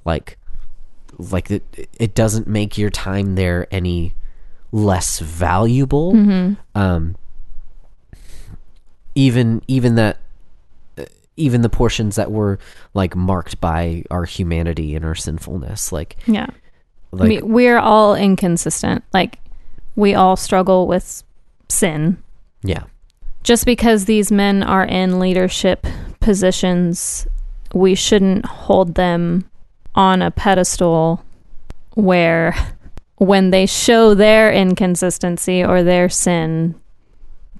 [0.03, 0.37] like
[1.17, 4.13] like it it doesn't make your time there any
[4.71, 6.13] less valuable
[6.75, 7.15] um
[9.13, 10.17] even even that
[11.37, 12.59] even the portions that were
[12.93, 16.47] like marked by our humanity and our sinfulness like yeah.
[17.11, 19.03] Like we, we're all inconsistent.
[19.13, 19.39] Like
[19.95, 21.23] we all struggle with
[21.69, 22.21] sin.
[22.63, 22.83] Yeah.
[23.43, 25.85] Just because these men are in leadership
[26.19, 27.27] positions,
[27.73, 29.49] we shouldn't hold them
[29.93, 31.23] on a pedestal
[31.93, 32.55] where
[33.17, 36.75] when they show their inconsistency or their sin,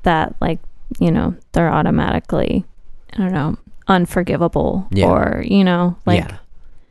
[0.03, 0.59] that, like,
[0.99, 2.65] you know, they're automatically,
[3.13, 3.57] I don't know,
[3.87, 5.05] unforgivable Yeah.
[5.07, 6.37] or, you know, like, yeah.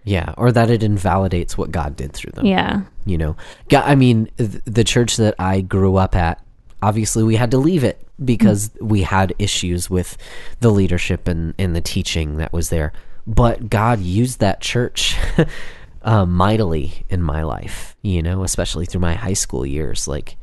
[0.07, 0.35] Yeah.
[0.37, 2.45] Or that it invalidates what God did through them.
[2.47, 2.83] Yeah.
[3.07, 3.37] you know
[3.69, 6.43] God, i mean th- the church that i grew up at
[6.83, 10.17] obviously we had to leave it because we had issues with
[10.61, 12.93] the leadership and, and the teaching that was there.
[13.27, 15.17] But god used that church
[16.03, 20.07] uh, mightily in my life you know especially through my high school years.
[20.07, 20.37] Like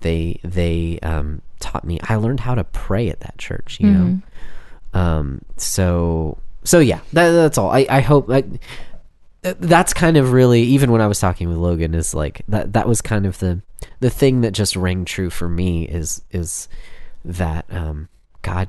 [0.00, 4.20] they they um, taught me i learned how to pray at that church you know
[4.94, 8.28] um, so so yeah that, that's all i, I hope
[9.42, 12.72] th- that's kind of really even when I was talking with Logan is like that
[12.72, 13.62] that was kind of the
[14.00, 16.68] the thing that just rang true for me is is
[17.24, 18.08] that um
[18.42, 18.68] God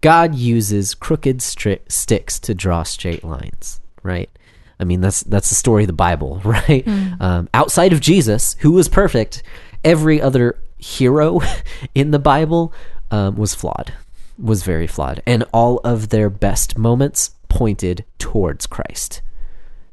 [0.00, 4.30] God uses crooked stri- sticks to draw straight lines, right?
[4.78, 6.86] I mean that's that's the story of the Bible, right?
[7.20, 9.42] Um, outside of Jesus, who was perfect,
[9.84, 11.40] every other hero
[11.94, 12.72] in the Bible
[13.10, 13.92] um, was flawed,
[14.40, 19.22] was very flawed, and all of their best moments pointed towards Christ.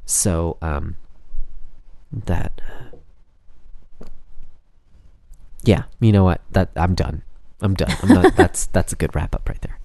[0.04, 0.96] So um,
[2.10, 2.60] that,
[5.62, 6.40] yeah, you know what?
[6.52, 7.22] That I'm done.
[7.60, 7.94] I'm done.
[8.02, 8.36] I'm not.
[8.36, 9.78] that's that's a good wrap up right there.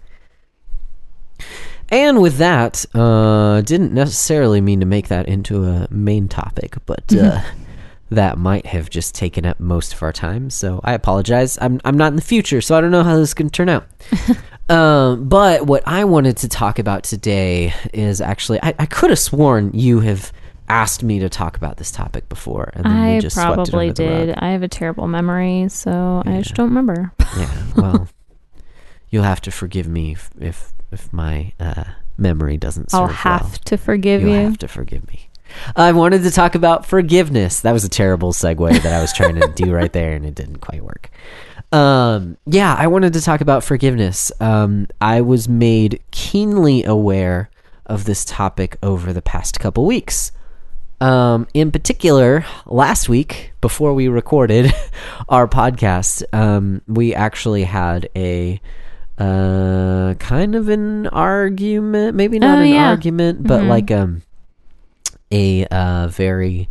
[1.89, 7.13] And with that, uh, didn't necessarily mean to make that into a main topic, but
[7.13, 7.41] uh,
[8.09, 10.49] that might have just taken up most of our time.
[10.49, 11.57] So I apologize.
[11.61, 13.87] I'm I'm not in the future, so I don't know how this can turn out.
[14.69, 19.19] um, but what I wanted to talk about today is actually I, I could have
[19.19, 20.31] sworn you have
[20.69, 24.03] asked me to talk about this topic before, and then we I just probably under
[24.03, 24.25] the rug.
[24.27, 24.35] did.
[24.37, 27.11] I have a terrible memory, so I just don't remember.
[27.37, 28.07] Yeah, well,
[29.09, 31.83] you'll have to forgive me if if, if my uh,
[32.17, 33.59] memory doesn't serve I'll have well.
[33.65, 34.37] to forgive You'll you.
[34.37, 35.29] have to forgive me.
[35.75, 37.59] I wanted to talk about forgiveness.
[37.59, 40.33] That was a terrible segue that I was trying to do right there, and it
[40.33, 41.11] didn't quite work.
[41.73, 44.31] Um, yeah, I wanted to talk about forgiveness.
[44.39, 47.49] Um, I was made keenly aware
[47.87, 50.31] of this topic over the past couple weeks.
[51.01, 54.71] Um, in particular, last week, before we recorded
[55.29, 58.61] our podcast, um, we actually had a
[59.17, 62.15] uh, kind of an argument.
[62.15, 62.89] Maybe not Oh, an yeah.
[62.89, 63.67] argument, but Mhm.
[63.67, 64.21] like um,
[65.31, 66.69] a uh, very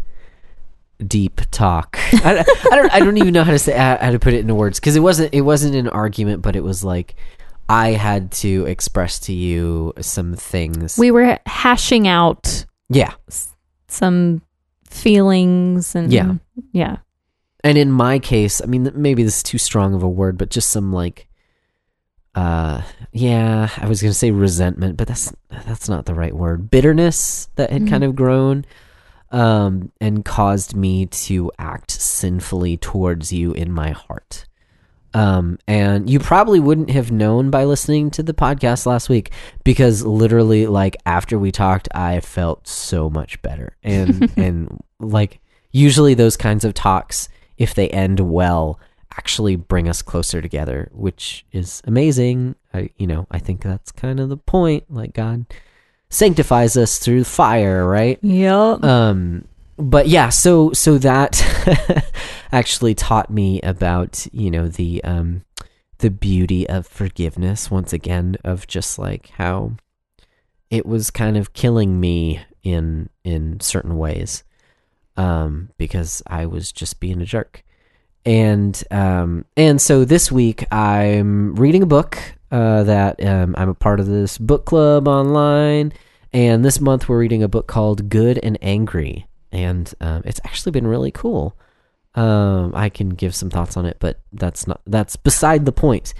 [1.02, 1.98] deep talk.
[2.12, 2.92] I, I don't.
[2.94, 5.00] I don't even know how to say how to put it into words because it
[5.00, 5.34] wasn't.
[5.34, 7.14] It wasn't an argument, but it was like
[7.68, 10.96] I had to express to you some things.
[10.98, 13.12] we were hashing out yeah.
[13.88, 14.42] some
[14.84, 16.34] feelings and Yeah.
[16.72, 16.96] yeah.
[17.64, 20.50] and in my case i mean maybe this is too strong of a word but
[20.50, 21.28] just some like
[22.34, 22.82] uh
[23.12, 25.32] yeah i was gonna say resentment but that's
[25.66, 27.88] that's not the right word bitterness that had Mhm.
[27.90, 28.66] kind of grown
[29.32, 34.46] um and caused me to act sinfully towards you in my heart.
[35.14, 39.32] Um and you probably wouldn't have known by listening to the podcast last week
[39.64, 43.76] because literally like after we talked i felt so much better.
[43.82, 45.40] And and like
[45.72, 48.78] usually those kinds of talks if they end well
[49.16, 52.54] actually bring us closer together which is amazing.
[52.74, 54.84] I you know i think that's kind of the point.
[54.90, 55.46] Like god
[56.12, 58.84] sanctifies us through fire right Yep.
[58.84, 59.44] um
[59.78, 61.42] but yeah so so that
[62.52, 65.42] actually taught me about you know the um
[65.98, 69.72] the beauty of forgiveness once again of just like how
[70.70, 74.44] it was kind of killing me in in certain ways
[75.16, 77.64] um because I was just being a jerk
[78.26, 82.18] and um and so this week I'm reading a book
[82.52, 85.92] uh that um I'm a part of this book club online
[86.32, 90.72] and this month we're reading a book called Good and Angry and um, it's actually
[90.72, 91.56] been really cool.
[92.14, 96.14] Um, I can give some thoughts on it, but that's not that's beside the point.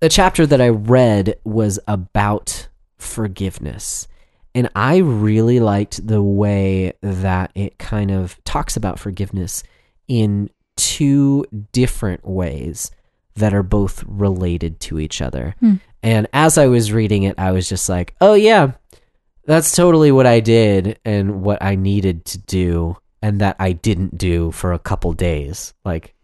[0.00, 2.68] The chapter that I read was about
[2.98, 4.08] forgiveness,
[4.54, 9.62] and I really liked the way that it kind of talks about forgiveness
[10.08, 12.90] in two different ways
[13.34, 15.54] that are both related to each other.
[15.60, 15.76] Hmm.
[16.02, 18.72] And as I was reading it, I was just like, "Oh yeah,
[19.44, 24.18] that's totally what I did and what I needed to do and that I didn't
[24.18, 25.74] do for a couple days.
[25.84, 26.14] Like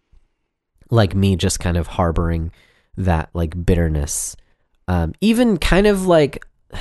[0.91, 2.51] like me just kind of harboring
[2.97, 4.37] that like bitterness.
[4.87, 6.45] Um even kind of like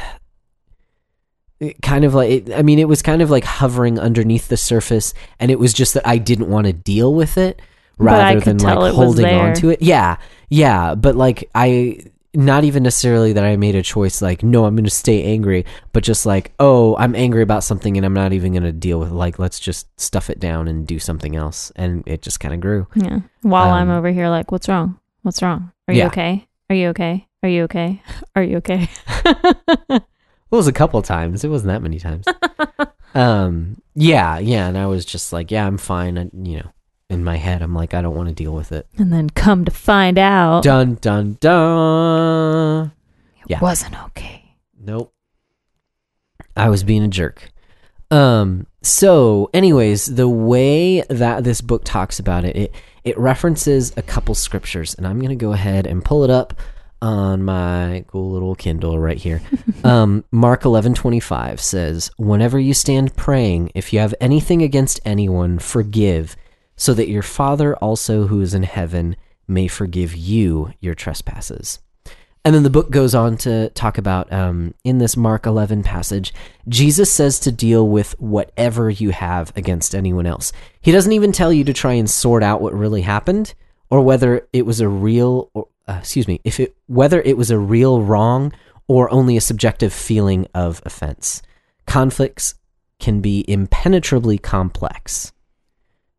[1.82, 5.14] kind of like it, I mean it was kind of like hovering underneath the surface
[5.40, 7.62] and it was just that I didn't want to deal with it
[7.98, 9.82] rather than like holding on to it.
[9.82, 10.18] Yeah.
[10.50, 12.00] Yeah, but like I
[12.34, 15.66] not even necessarily that I made a choice like no I'm going to stay angry
[15.92, 19.00] but just like oh I'm angry about something and I'm not even going to deal
[19.00, 19.14] with it.
[19.16, 22.60] like let's just stuff it down and do something else and it just kind of
[22.60, 22.86] grew.
[22.96, 23.22] Yeah.
[23.42, 25.00] While I'm Um, over here like, what's wrong?
[25.24, 25.72] What's wrong?
[25.88, 26.04] Are Yeah.
[26.04, 26.48] you okay?
[26.70, 27.28] Are you okay?
[27.44, 28.02] Are you okay?
[28.36, 28.88] Are you okay?
[30.50, 31.44] It was a couple times.
[31.44, 32.26] It wasn't that many times.
[33.16, 36.70] um yeah, yeah and I was just like yeah I'm fine I, you know
[37.10, 38.88] in my head I'm like I don't want to deal with it.
[38.98, 42.92] and then come to find out Dun dun dun.
[43.40, 43.60] it yeah.
[43.62, 44.56] wasn't okay.
[44.80, 45.14] Nope.
[46.56, 47.50] I was being a jerk.
[48.12, 54.02] Um so anyways, the way that this book talks about it, it it references a
[54.02, 56.54] couple scriptures and I'm going to go ahead and pull it up
[57.02, 59.42] on my cool little Kindle right here.
[59.84, 65.00] um, Mark eleven twenty five says, "Whenever you stand praying, if you have anything against
[65.06, 66.36] anyone, forgive,
[66.78, 69.18] so that your Father also who is in heaven
[69.48, 71.80] may forgive you your trespasses."
[72.48, 76.34] And then the book goes on to talk about um, in this Mark 11 passage,
[76.70, 80.54] Jesus says to deal with whatever you have against anyone else.
[80.80, 83.54] He doesn't even tell you to try and sort out what really happened
[83.90, 87.52] or whether it was a real, or, uh, excuse me, if it whether it was
[87.52, 88.54] a real wrong
[88.88, 91.42] or only a subjective feeling of offense.
[91.86, 92.56] Conflicts
[92.98, 95.34] can be impenetrably complex.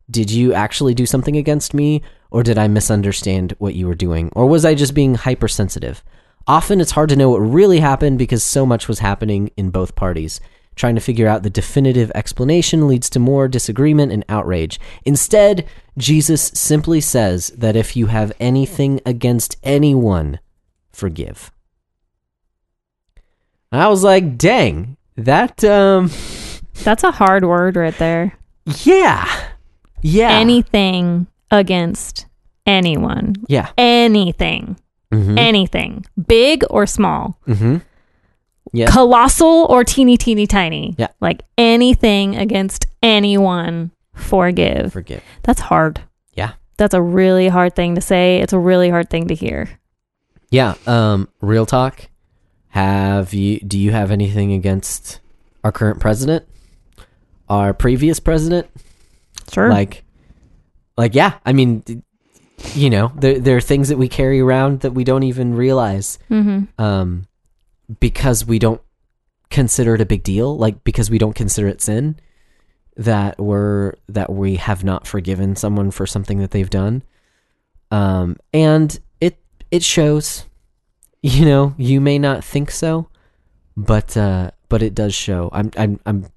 [0.09, 2.01] Did you actually do something against me,
[2.31, 6.03] or did I misunderstand what you were doing, or was I just being hypersensitive?
[6.47, 9.95] Often it's hard to know what really happened because so much was happening in both
[9.95, 10.39] parties.
[10.75, 14.79] Trying to figure out the definitive explanation leads to more disagreement and outrage.
[15.05, 20.39] Instead, Jesus simply says that if you have anything against anyone,
[20.91, 21.51] forgive.
[23.71, 26.09] I was like, dang, that, um,
[26.83, 28.33] That's a hard word right there.
[28.83, 29.48] yeah.
[30.01, 30.31] Yeah.
[30.31, 32.25] Anything against
[32.65, 33.35] anyone.
[33.47, 33.69] yeah.
[33.77, 34.77] Anything.
[35.11, 35.37] Mm-hmm.
[35.37, 36.05] Anything.
[36.27, 37.37] Big or small.
[37.47, 37.77] mm-hmm.
[38.71, 38.91] Yeah.
[38.91, 40.93] Colossal or teeny, teeny, tiny.
[40.99, 41.07] Yeah.
[41.19, 44.93] Like anything against anyone, forgive.
[44.93, 45.23] Forgive.
[45.41, 46.01] That's hard.
[46.33, 46.51] Yeah.
[46.77, 48.37] That's a really hard thing to say.
[48.41, 49.69] It's a really hard thing to hear.
[50.51, 50.75] Yeah.
[50.85, 52.09] Um, real talk.
[52.69, 55.19] Have you, do you have anything against
[55.63, 56.45] our current president?
[57.49, 58.67] Our previous president?
[59.51, 59.69] Sure.
[59.69, 60.03] Like,
[60.97, 61.39] like, yeah.
[61.45, 61.83] I mean,
[62.73, 66.19] you know, there, there are things that we carry around that we don't even realize.
[66.29, 66.81] mm-hmm.
[66.81, 67.27] um,
[67.99, 68.81] because we don't
[69.49, 72.19] consider it a big deal, like because we don't consider it sin,
[72.95, 77.03] that we're that we have not forgiven someone for something that they've done,
[77.91, 79.37] um, and it
[79.71, 80.45] it shows.
[81.21, 83.09] You know, you may not think so,
[83.75, 85.49] but uh, but it does show.
[85.51, 86.27] I'm I'm I'm.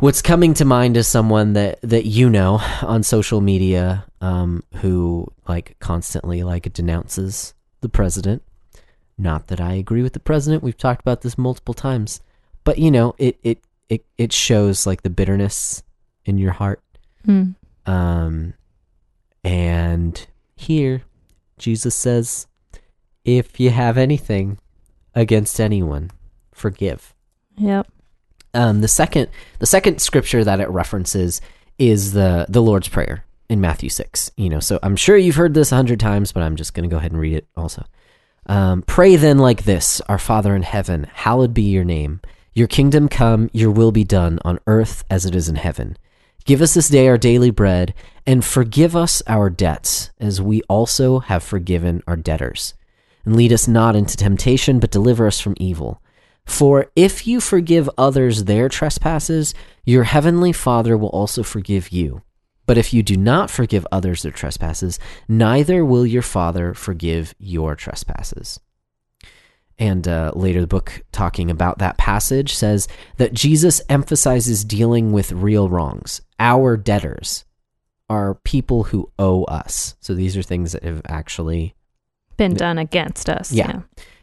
[0.00, 5.30] What's coming to mind is someone that that you know on social media, um, who
[5.46, 8.42] like constantly like denounces the president.
[9.18, 10.62] Not that I agree with the president.
[10.62, 12.22] We've talked about this multiple times,
[12.64, 15.82] but you know, it it it it shows like the bitterness
[16.24, 16.82] in your heart.
[17.26, 17.56] Mm.
[17.84, 18.54] Um,
[19.44, 20.26] and
[20.56, 21.02] here,
[21.58, 22.46] Jesus says,
[23.26, 24.58] "If you have anything
[25.14, 26.10] against anyone,
[26.54, 27.14] forgive."
[27.58, 27.86] Yep.
[28.54, 29.28] Um, the second
[29.58, 31.40] the second scripture that it references
[31.78, 34.30] is the the Lord's Prayer in Matthew six.
[34.36, 36.88] You know, so I'm sure you've heard this a hundred times, but I'm just going
[36.88, 37.84] to go ahead and read it also.
[38.46, 42.20] Um, Pray then like this Our Father in heaven, hallowed be your name.
[42.52, 45.96] Your kingdom come, your will be done on earth as it is in heaven.
[46.44, 47.94] Give us this day our daily bread,
[48.26, 52.74] and forgive us our debts, as we also have forgiven our debtors.
[53.24, 56.02] And lead us not into temptation, but deliver us from evil.
[56.50, 62.22] For if you forgive others their trespasses, your heavenly Father will also forgive you.
[62.66, 64.98] But if you do not forgive others their trespasses,
[65.28, 68.58] neither will your Father forgive your trespasses.
[69.78, 75.30] And uh, later, the book talking about that passage says that Jesus emphasizes dealing with
[75.30, 76.20] real wrongs.
[76.40, 77.44] Our debtors
[78.10, 79.94] are people who owe us.
[80.00, 81.76] So these are things that have actually
[82.36, 83.52] Been done against us.
[83.52, 83.82] Yeah.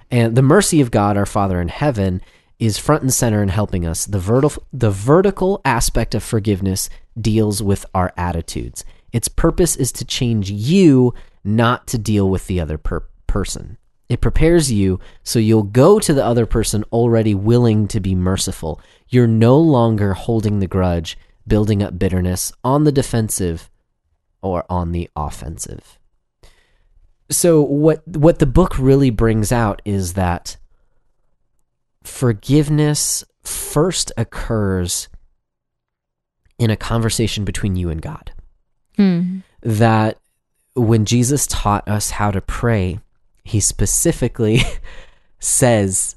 [0.10, 2.22] And the mercy of God, our Father in heaven,
[2.60, 4.06] is front and center in helping us.
[4.06, 6.90] The vertical, the vertical aspect of forgiveness
[7.20, 8.84] deals with our attitudes.
[9.12, 13.78] Its purpose is to change you, not to deal with the other per- person.
[14.10, 18.80] It prepares you so you'll go to the other person already willing to be merciful.
[19.10, 23.70] You're no longer holding the grudge, building up bitterness on the defensive
[24.42, 26.00] or on the offensive
[27.30, 30.58] so what what the book really brings out is that
[32.04, 35.10] forgiveness first occurs
[36.58, 38.32] in a conversation between you and God.
[38.98, 39.44] Mm.
[39.62, 40.20] That
[40.76, 43.00] when Jesus taught us how to pray,
[43.44, 44.62] he specifically
[45.40, 46.16] says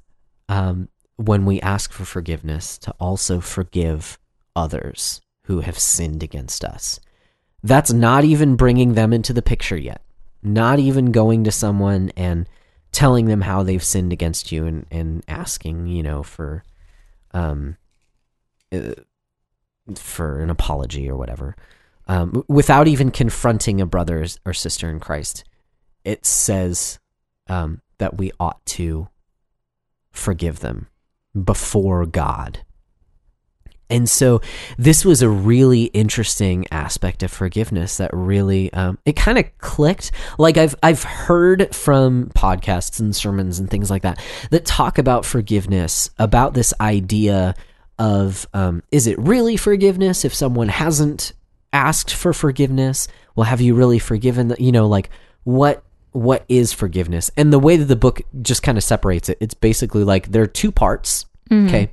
[0.48, 4.18] um, when we ask for forgiveness to also forgive
[4.56, 7.00] others who have sinned against us.
[7.62, 10.02] That's not even bringing them into the picture yet.
[10.42, 12.48] Not even going to someone and
[12.92, 16.64] telling them how they've sinned against you and, and asking, you know, for
[17.32, 17.76] um
[18.72, 18.94] uh,
[19.94, 21.56] for an apology or whatever.
[22.06, 25.44] Um, without even confronting a brother or sister in Christ,
[26.04, 26.98] it says
[27.48, 29.08] um, that we ought to
[30.10, 30.88] forgive them
[31.44, 32.64] before God.
[33.90, 34.40] And so
[34.78, 40.12] this was a really interesting aspect of forgiveness that really um, it kind of clicked.
[40.38, 44.20] Like I've I've heard from podcasts and sermons and things like that
[44.50, 47.54] that talk about forgiveness, about this idea
[47.98, 51.32] of um, is it really forgiveness if someone hasn't
[51.72, 53.08] asked for forgiveness?
[53.36, 54.48] Well, have you really forgiven?
[54.48, 55.10] The, you know, like
[55.44, 55.82] what
[56.12, 57.30] what is forgiveness?
[57.36, 60.42] And the way that the book just kind of separates it, it's basically like there
[60.42, 61.26] are two parts.
[61.66, 61.90] Okay.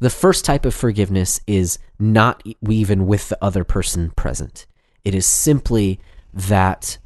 [0.00, 4.66] The first type of forgiveness is not even with the other person present.
[5.04, 6.00] It is simply
[6.32, 6.98] that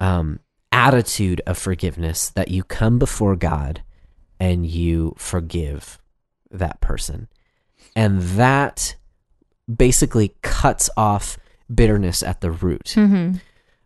[0.00, 0.40] um,
[0.72, 3.82] attitude of forgiveness that you come before God
[4.38, 5.98] and you forgive
[6.50, 7.28] that person.
[7.94, 8.96] And that
[9.74, 11.38] basically cuts off
[11.72, 12.94] bitterness at the root.
[12.96, 13.38] Mm-hmm.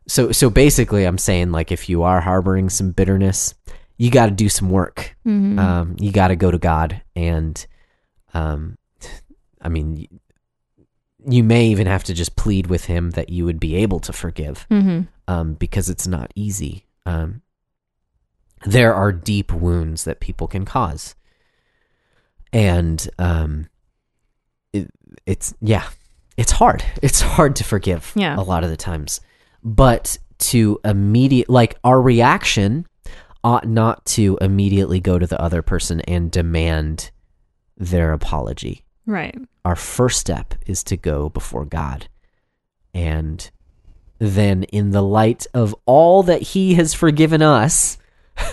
[0.07, 3.55] So so basically I'm saying like if you are harboring some bitterness,
[3.97, 5.17] you got to do some work.
[5.27, 5.59] Mm-hmm.
[5.59, 7.65] Um, you got to go to God and
[8.35, 8.77] um,
[9.61, 10.07] I mean,
[11.29, 14.13] you may even have to just plead with Him that you would be able to
[14.13, 15.03] forgive, Mm-hmm.
[15.29, 16.87] um, because it's not easy.
[17.07, 17.43] Um,
[18.65, 21.15] there are deep wounds that people can cause,
[22.53, 23.69] and um,
[24.73, 24.91] it,
[25.27, 25.89] it's yeah,
[26.37, 26.85] it's hard.
[27.03, 28.13] It's hard to forgive.
[28.15, 28.37] Yeah.
[28.39, 29.21] a lot of the times,
[29.63, 32.87] but to immediate like our reaction
[33.45, 37.11] ought not to immediately go to the other person and demand
[37.81, 38.85] their apology.
[39.07, 39.37] Right.
[39.65, 42.07] Our first step is to go before God.
[42.95, 43.51] And
[44.19, 47.99] then, in the light of all that He has forgiven us,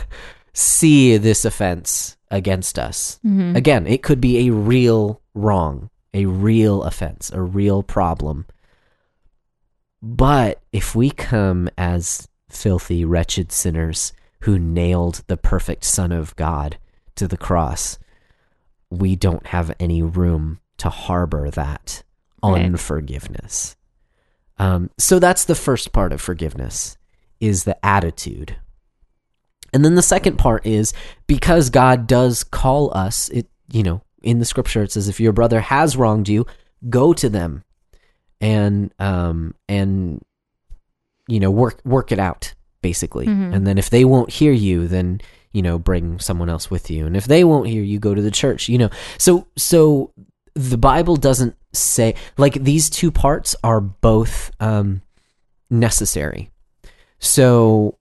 [0.53, 3.19] see this offense against us.
[3.25, 3.55] Mm-hmm.
[3.55, 8.45] Again, it could be a real wrong, a real offense, a real problem.
[10.01, 16.77] But if we come as filthy, wretched sinners who nailed the perfect Son of God
[17.15, 17.97] to the cross,
[18.89, 22.03] we don't have any room to harbor that
[22.43, 22.65] Right.
[22.65, 23.75] unforgiveness.
[24.59, 26.97] Um, so that's the first part of forgiveness
[27.39, 28.55] is the attitude.
[29.73, 30.93] And then the second part is
[31.27, 35.33] because God does call us, it you know, in the scripture it says if your
[35.33, 36.45] brother has wronged you,
[36.89, 37.63] go to them
[38.39, 40.21] and um and
[41.27, 43.25] you know work work it out basically.
[43.25, 43.53] Mhm.
[43.53, 45.19] And then if they won't hear you, then
[45.57, 47.07] you know bring someone else with you.
[47.07, 48.89] And if they won't hear you, go to the church, you know.
[49.17, 50.11] So so
[50.53, 55.01] the Bible doesn't say like these two parts are both um
[55.69, 56.51] necessary.
[57.19, 57.97] So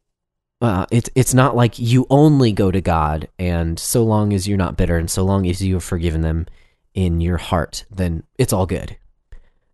[0.61, 4.59] uh, it's it's not like you only go to God, and so long as you're
[4.59, 6.47] not bitter, and so long as you have forgiven them
[6.95, 8.97] in your heart, then it's all good.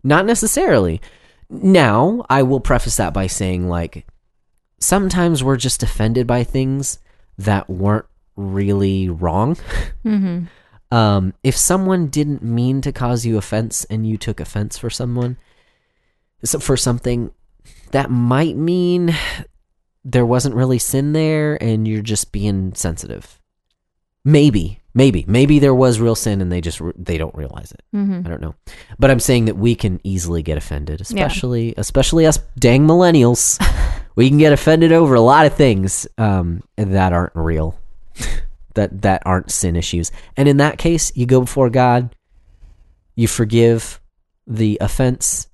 [0.02, 1.00] Not necessarily.
[1.48, 4.06] Now, I will preface that by saying, like,
[4.80, 6.98] sometimes we're just offended by things
[7.38, 8.06] that weren't
[8.36, 9.56] really wrong.
[10.04, 10.44] Mm-hmm.
[10.92, 15.38] Um, if someone didn't mean to cause you offense and you took offense for someone,
[16.44, 17.30] so for something,
[17.92, 19.14] that might mean
[20.04, 23.40] there wasn't really sin there and you're just being sensitive.
[24.22, 27.82] Maybe, maybe, maybe there was real sin and they just re- they don't realize it.
[27.94, 28.26] Mm-hmm.
[28.26, 28.54] I don't know,
[28.98, 33.58] but I'm saying that we can easily get offended, especially especially us dang millennials.
[34.16, 37.78] we can get offended over a lot of things um, that aren't real,
[38.74, 40.10] that that aren't sin issues.
[40.36, 42.14] And in that case, you go before God,
[43.16, 44.00] you forgive
[44.46, 45.48] the offense,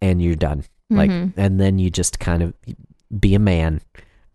[0.00, 0.64] and you're done.
[0.90, 1.32] Like, Mhm.
[1.36, 2.52] and then you just kind of
[3.18, 3.80] be a man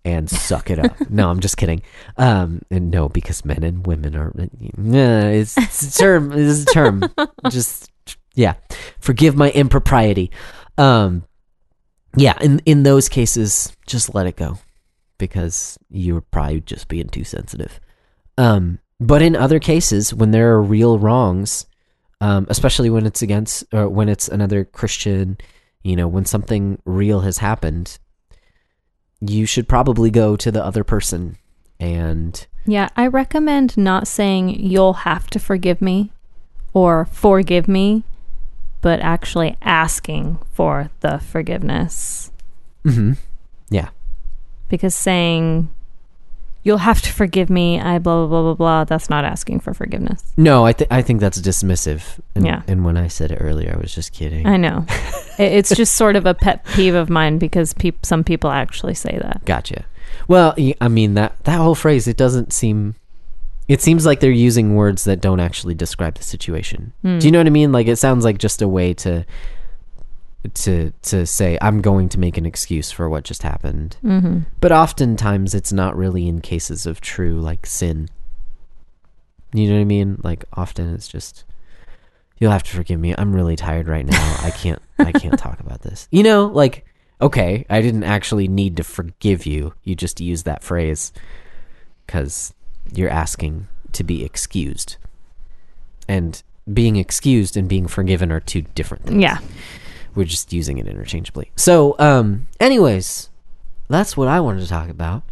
[0.06, 0.96] and suck it up.
[1.10, 1.82] no, I'm just kidding.
[2.18, 4.32] Um, and no, because men and women are.
[4.78, 6.32] Nah, it's, it's a term.
[6.34, 7.04] It's a term.
[7.50, 7.92] just
[8.36, 8.54] yeah.
[9.00, 10.32] Forgive my impropriety.
[10.78, 11.24] Um,
[12.16, 12.38] yeah.
[12.42, 14.60] In in those cases, just let it go
[15.18, 17.80] because you're probably just being too sensitive.
[18.38, 21.66] Um, but in other cases, when there are real wrongs,
[22.22, 25.38] um, especially when it's against or when it's another Christian,
[25.84, 28.00] you know, when something real has happened,
[29.22, 31.38] you should probably go to the other person
[31.80, 36.12] and Yeah, I recommend not saying you'll have to forgive me
[36.74, 38.04] or forgive me,
[38.82, 42.32] but actually asking for the forgiveness.
[42.86, 43.18] Mhm.
[43.70, 43.90] yeah,
[44.70, 45.70] Because saying
[46.64, 49.74] you'll have to forgive me, I blah blah blah blah blah, that's not asking for
[49.74, 50.24] forgiveness.
[50.38, 52.20] no, I think I think that's dismissive.
[52.36, 52.62] And, Yeah.
[52.68, 54.46] and when I said it earlier, I was just kidding.
[54.48, 54.86] I know.
[55.40, 59.18] It's just sort of a pet peeve of mine because peop- some people actually say
[59.22, 59.42] that.
[59.46, 59.86] Gotcha.
[60.28, 62.96] Well, I mean that that whole phrase it doesn't seem
[63.70, 66.92] it seems like they're using words that don't actually describe the situation.
[67.04, 67.20] Hmm.
[67.20, 67.72] Do you know what I mean?
[67.72, 69.26] Like it sounds like just a way to
[70.56, 73.98] to to say I'm going to make an excuse for what just happened.
[74.04, 74.40] Mm-hmm.
[74.60, 78.10] But oftentimes it's not really in cases of true like sin.
[79.54, 80.20] You know what I mean?
[80.24, 81.46] Like often it's just
[82.40, 83.14] you'll have to forgive me.
[83.16, 84.38] I'm really tired right now.
[84.42, 86.08] I can't I can't talk about this.
[86.10, 86.88] You know, like
[87.22, 89.76] okay, I didn't actually need to forgive you.
[89.84, 91.14] You just used that phrase
[92.08, 92.56] cuz
[92.94, 94.98] you're asking to be excused.
[96.08, 99.22] And being excused and being forgiven are two different things.
[99.22, 99.40] Yeah.
[100.16, 101.52] We're just using it interchangeably.
[101.56, 103.30] So, um anyways,
[103.88, 105.24] that's what I wanted to talk about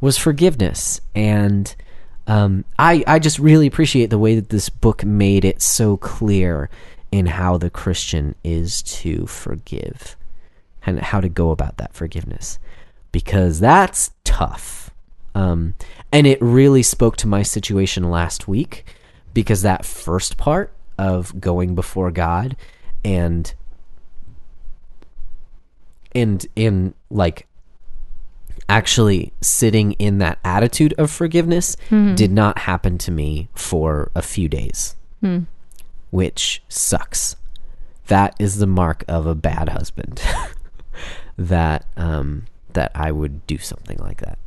[0.00, 1.74] was forgiveness and
[2.28, 6.68] um, I, I just really appreciate the way that this book made it so clear
[7.10, 10.14] in how the Christian is to forgive
[10.84, 12.58] and how to go about that forgiveness
[13.12, 14.90] because that's tough.
[15.34, 15.74] Um,
[16.12, 18.84] and it really spoke to my situation last week
[19.34, 22.56] because that first part of going before God
[23.04, 23.54] and
[26.14, 27.46] and in like
[28.68, 31.76] actually sitting in that attitude of forgiveness
[32.16, 34.96] did not happen to me for a few days,
[36.10, 37.36] which sucks.
[38.08, 40.22] That is the mark of a bad husband.
[41.38, 44.38] that um, that I would do something like that.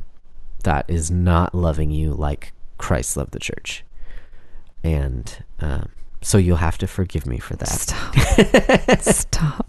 [0.62, 3.84] That is not loving you like Christ loved the church,
[4.82, 5.90] and um,
[6.20, 9.00] so you'll have to forgive me for that.
[9.00, 9.68] Stop.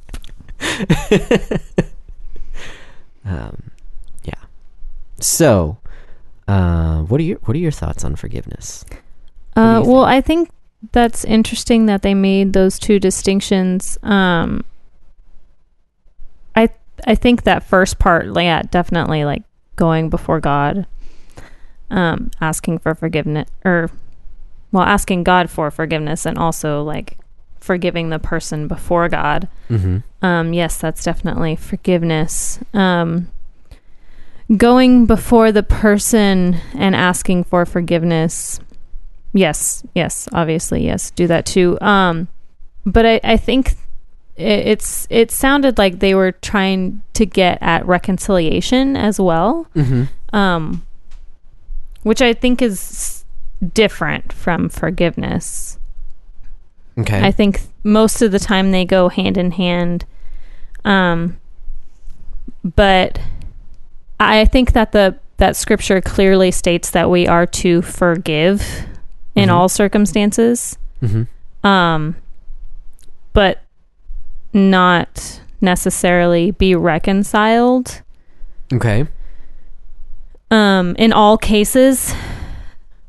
[0.60, 1.90] Stop.
[3.26, 3.72] Um,
[4.24, 4.34] yeah.
[5.20, 5.78] So,
[6.48, 8.86] uh, what are your what are your thoughts on forgiveness?
[9.56, 10.50] Uh, well, I think
[10.92, 13.98] that's interesting that they made those two distinctions.
[14.04, 14.66] Um,
[16.56, 16.70] I
[17.08, 19.44] I think that first part, yeah, definitely like
[19.76, 20.86] going before God,
[21.90, 23.90] um, asking for forgiveness, or
[24.72, 27.18] well, asking God for forgiveness, and also like
[27.60, 29.48] forgiving the person before God.
[29.70, 30.26] Mm-hmm.
[30.26, 32.60] Um, yes, that's definitely forgiveness.
[32.74, 33.30] Um,
[34.58, 38.60] going before the person and asking for forgiveness.
[39.34, 41.80] Yes, yes, obviously, yes, do that too.
[41.82, 42.28] Um,
[42.86, 43.76] but I, I think
[44.36, 50.36] it, it's it sounded like they were trying to get at reconciliation as well, Mm-hmm.
[50.36, 50.86] um,
[52.04, 53.24] which I think is
[53.74, 55.78] different from forgiveness.
[56.98, 57.26] Okay.
[57.26, 60.06] I think most of the time they go hand in hand.
[60.86, 61.40] Um,
[62.64, 63.20] but
[64.20, 68.86] I think that the that scripture clearly states that we are to forgive
[69.36, 69.54] in Mhm.
[69.54, 71.66] all circumstances, mm-hmm.
[71.68, 72.16] um,
[73.34, 73.63] but
[74.54, 78.02] not necessarily be reconciled.
[78.74, 79.08] Okay.
[80.52, 82.14] um, in all cases.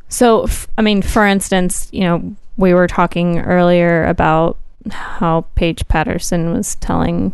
[0.08, 4.56] So, f- I mean, for instance, you know, we were talking earlier about
[4.90, 7.32] how Paige Patterson was telling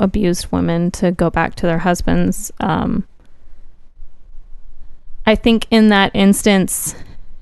[0.00, 2.50] abused women to go back to their husbands.
[2.60, 3.06] Um,
[5.26, 6.94] I think in that instance,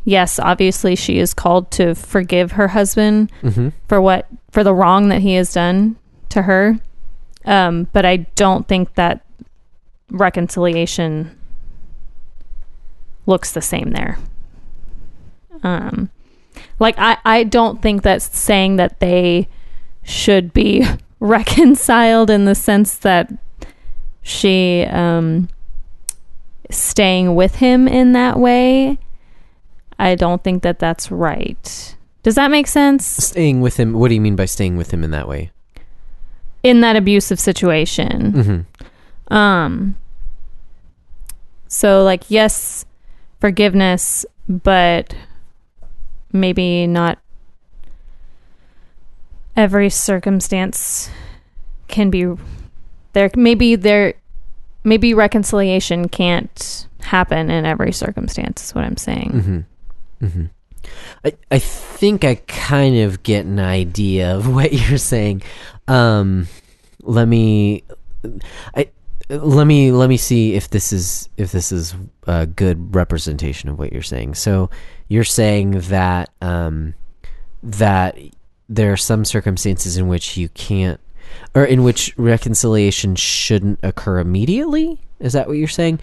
[0.07, 3.69] yes, obviously she is called to forgive her husband Mm-hmm.
[3.89, 5.97] for what for the wrong that he has done
[6.31, 6.79] to her.
[7.45, 9.25] Um, but I don't think that
[10.11, 11.37] reconciliation
[13.27, 14.19] looks the same there.
[15.63, 16.11] Um,
[16.79, 19.49] like I, I don't think that's saying that they
[20.03, 20.87] should be
[21.21, 23.33] reconciled in the sense that
[24.23, 25.49] she um
[26.71, 28.99] staying with him in that way.
[29.99, 31.97] I don't think that that's right.
[32.23, 33.07] Does that make sense?
[33.07, 33.93] Staying with him.
[33.93, 35.53] What do you mean by staying with him in that way?
[36.63, 38.33] In that abusive situation.
[38.33, 39.35] Mm-hmm.
[39.35, 39.97] Um
[41.69, 42.85] so like yes,
[43.41, 45.15] forgiveness, but
[46.33, 47.19] maybe not
[49.57, 51.11] every circumstance
[51.89, 52.27] can be
[53.15, 54.15] there maybe there
[54.85, 59.31] maybe reconciliation can't happen in every circumstance is what I'm saying.
[59.33, 59.61] Mm-hmm.
[60.23, 60.47] Mm-hmm.
[61.25, 65.43] I I think I kind of get an idea of what you're saying.
[65.89, 66.49] Um,
[67.03, 67.85] let me,
[68.75, 68.89] I
[69.29, 71.95] let me let me see if this is if this is
[72.27, 74.35] a good representation of what you're saying.
[74.35, 74.71] So
[75.09, 76.95] you're saying that um,
[77.63, 78.19] that
[78.69, 81.01] there are some circumstances in which you can't,
[81.55, 85.01] or in which reconciliation shouldn't occur immediately.
[85.19, 86.01] Is that what you're saying?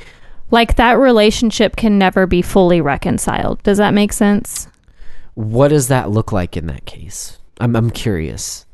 [0.54, 3.64] Like that relationship can never be fully reconciled.
[3.64, 4.68] Does that make sense?
[5.34, 7.40] What does that look like in that case?
[7.60, 8.68] I'm I'm curious.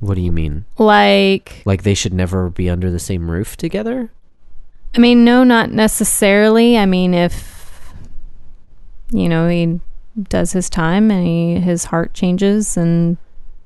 [0.00, 0.64] What do you mean?
[0.78, 4.10] Like Like they should never be under the same roof together?
[4.96, 6.78] I mean, no, not necessarily.
[6.78, 7.92] I mean, if
[9.10, 9.80] you know he
[10.30, 13.18] does his time and he, his heart changes and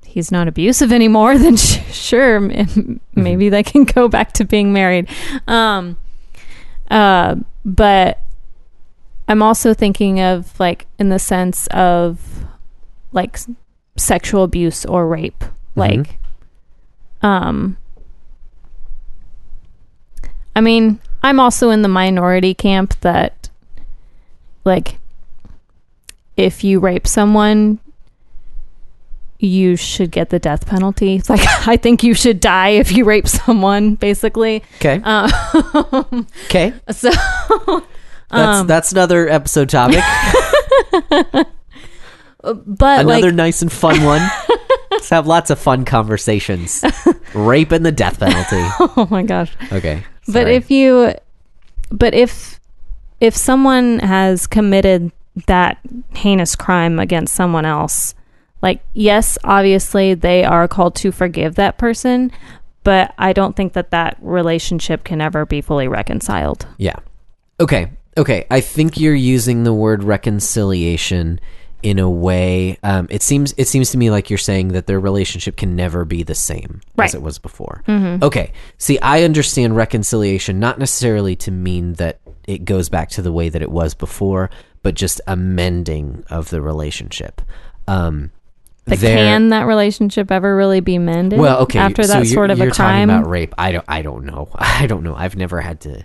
[0.04, 2.40] he's not abusive anymore, then sh- sure,
[3.14, 5.08] maybe they can go back to being married.
[5.46, 5.98] Um,
[6.92, 8.20] uh, but
[9.26, 12.44] I'm also thinking of like in the sense of
[13.12, 13.38] like
[13.96, 15.44] sexual abuse or rape.
[15.74, 16.18] Like,
[17.22, 17.78] um,
[20.54, 23.48] I mean, I'm also in the minority camp that,
[24.64, 24.98] like,
[26.36, 27.78] if you rape someone,
[29.42, 31.16] you should get the death penalty.
[31.16, 34.62] It's like, I think you should die if you rape someone, basically.
[34.76, 35.00] Okay.
[35.02, 36.72] Um, Okay.
[36.90, 37.10] so,
[38.30, 40.02] That's um, that's another episode topic.
[42.40, 44.22] but another like, nice and fun one.
[44.90, 46.84] Let's have lots of fun conversations.
[47.34, 48.64] Rape and the death penalty.
[48.96, 49.52] oh my gosh.
[49.72, 50.04] Okay.
[50.28, 51.14] but if you
[51.90, 52.60] but if
[53.20, 55.12] if someone has committed
[55.46, 55.78] that
[56.14, 58.14] heinous crime against someone else
[58.62, 62.30] like yes obviously they are called to forgive that person
[62.84, 66.96] but i don't think that that relationship can ever be fully reconciled Yeah.
[67.60, 67.90] Okay.
[68.16, 68.44] Okay.
[68.50, 71.38] I think you're using the word reconciliation
[71.82, 72.78] in a way.
[72.82, 76.04] Um, it seems it seems to me like you're saying that their relationship can never
[76.04, 77.82] be the same as it was before.
[77.88, 78.52] Okay.
[78.78, 83.48] See, I understand reconciliation not necessarily to mean that it goes back to the way
[83.48, 84.50] that it was before,
[84.82, 87.40] but just amending of the relationship.
[87.86, 88.30] Um,
[88.84, 91.78] but there- can that relationship ever really be mended well, okay.
[91.78, 93.54] after that you're- sort of a crime talking about rape.
[93.58, 93.84] I don't.
[93.88, 94.48] I don't know.
[94.54, 95.14] I don't know.
[95.14, 96.04] I've never had to.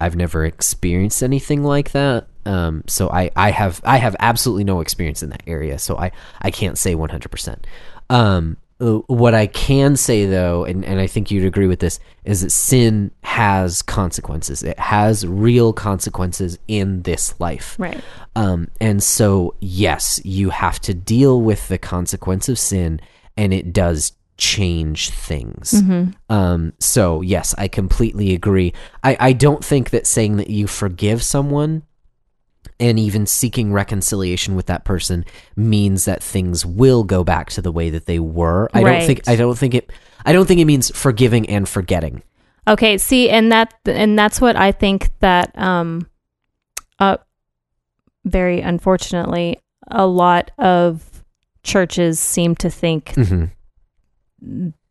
[0.00, 2.26] I've never experienced anything like that.
[2.44, 5.78] Um, so I, I have I have absolutely no experience in that area.
[5.78, 7.66] So I, I can't say one hundred percent.
[8.10, 12.42] Um, what I can say though, and, and I think you'd agree with this, is
[12.42, 14.62] that sin has consequences.
[14.62, 17.76] It has real consequences in this life.
[17.78, 18.02] right
[18.34, 23.00] Um, and so, yes, you have to deal with the consequence of sin,
[23.36, 25.72] and it does change things.
[26.28, 28.74] Um, so, yes, I completely agree.
[29.02, 31.82] I, I don't think that saying that you forgive someone
[32.78, 35.24] and even seeking reconciliation with that person
[35.56, 38.68] means that things will go back to the way that they were.
[38.74, 39.90] I don't think I don't think it
[40.24, 42.22] I don't think it means forgiving and forgetting.
[42.68, 46.08] Okay, see, and that and that's what I think that um
[46.98, 47.16] uh
[48.24, 51.24] very unfortunately a lot of
[51.62, 53.50] churches seem to think Mhm.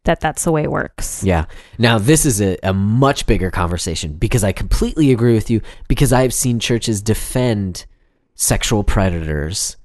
[0.05, 1.23] That that's the way it works.
[1.23, 1.45] Yeah.
[1.77, 6.11] Now, this is a, a much bigger conversation because I completely agree with you because
[6.13, 7.85] I've seen churches defend
[8.35, 9.77] sexual predators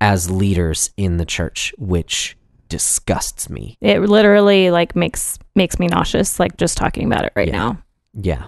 [0.00, 2.36] as leaders in the church, which
[2.68, 3.76] disgusts me.
[3.80, 7.52] It literally like makes makes me nauseous like just talking about it right Yeah.
[7.56, 7.78] now.
[8.14, 8.46] Yeah.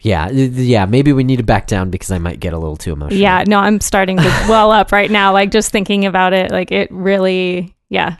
[0.00, 0.30] Yeah.
[0.30, 0.86] Yeah.
[0.86, 3.18] Maybe we need to back down because I might get a little too emotional.
[3.20, 6.70] Yeah, no, I'm starting to well up right now like just thinking about it like
[6.70, 8.16] it really yeah,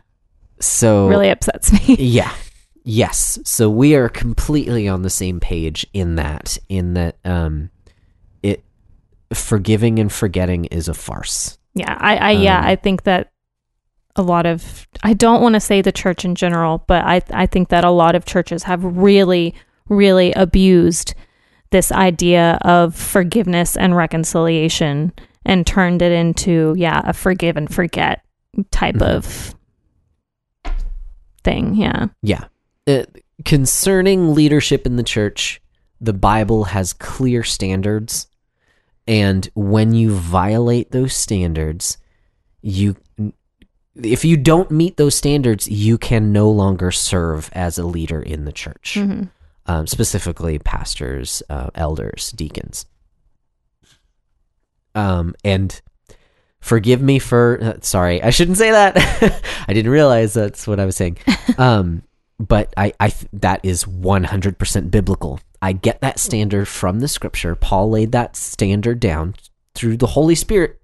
[0.61, 1.96] So, really upsets me.
[1.98, 2.32] yeah.
[2.84, 3.38] Yes.
[3.44, 7.70] So we are completely on the same page in that, in that, um,
[8.42, 8.64] it,
[9.34, 11.59] forgiving and forgetting is a farce.
[11.74, 13.30] Yeah, I, I yeah, Um, I think that
[14.16, 17.46] a lot of I don't want to say the church in general, but I I
[17.46, 19.54] think that a lot of churches have really
[19.88, 21.14] really abused
[21.70, 25.12] this idea of forgiveness and reconciliation
[25.44, 28.22] and turned it into yeah, a forgive and forget
[28.70, 29.02] type Mhm.
[29.16, 29.54] of
[31.45, 32.07] thing, yeah.
[32.22, 32.45] Yeah.
[32.86, 33.05] Uh,
[33.45, 35.61] concerning leadership in the church,
[36.01, 38.26] the Bible has clear standards.
[39.07, 41.99] And when you violate those standards,
[42.62, 42.97] you
[44.01, 48.45] if you don't meet those standards, you can no longer serve as a leader in
[48.45, 49.28] the church, Mhm.
[49.66, 52.86] um, specifically pastors, uh, elders, deacons.
[54.95, 55.80] Um, and
[56.61, 58.96] forgive me for uh, sorry, I shouldn't say that.
[59.68, 61.18] I didn't realize that's what I was saying.
[61.56, 62.04] Um,
[62.38, 65.40] but I, I th- that is 100% biblical.
[65.61, 67.56] I get that standard from the scripture.
[67.56, 69.34] Paul laid that standard down
[69.74, 70.80] through the Holy Spirit,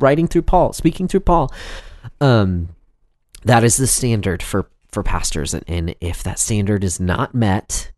[0.00, 1.52] writing through Paul, speaking through Paul.
[2.20, 2.70] Um,
[3.44, 7.92] that is the standard for for pastors, and, and if that standard is not met,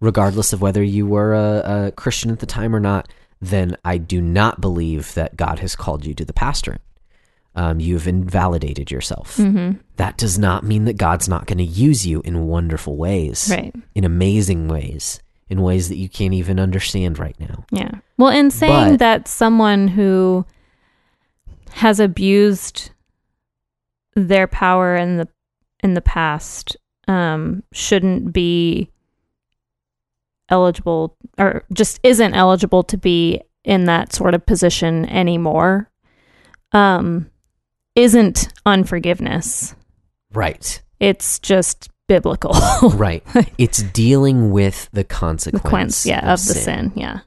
[0.00, 3.08] regardless of whether you were a, a Christian at the time or not,
[3.42, 6.80] then I do not believe that God has called you to the pastorate.
[7.54, 9.36] Um, you've invalidated yourself.
[9.36, 9.80] Mhm.
[9.96, 13.74] That does not mean that God's not going to use you in wonderful ways, Right.
[13.94, 15.20] in amazing ways,
[15.50, 17.64] in ways that you can't even understand right now.
[17.70, 17.90] Yeah.
[18.16, 20.46] Well, in saying But- that someone who
[21.72, 22.90] has abused
[24.14, 25.28] their power in the
[25.82, 26.76] in the past
[27.08, 28.88] um, shouldn't be
[30.52, 35.90] eligible or just isn't eligible to be in that sort of position anymore
[36.72, 37.30] um,
[37.94, 39.74] isn't unforgiveness.
[40.32, 40.80] Right.
[41.00, 42.54] It's just biblical.
[42.82, 43.22] Right.
[43.58, 45.62] it's dealing with the the consequence.
[45.62, 47.20] consequence, yeah, of the sin, yeah.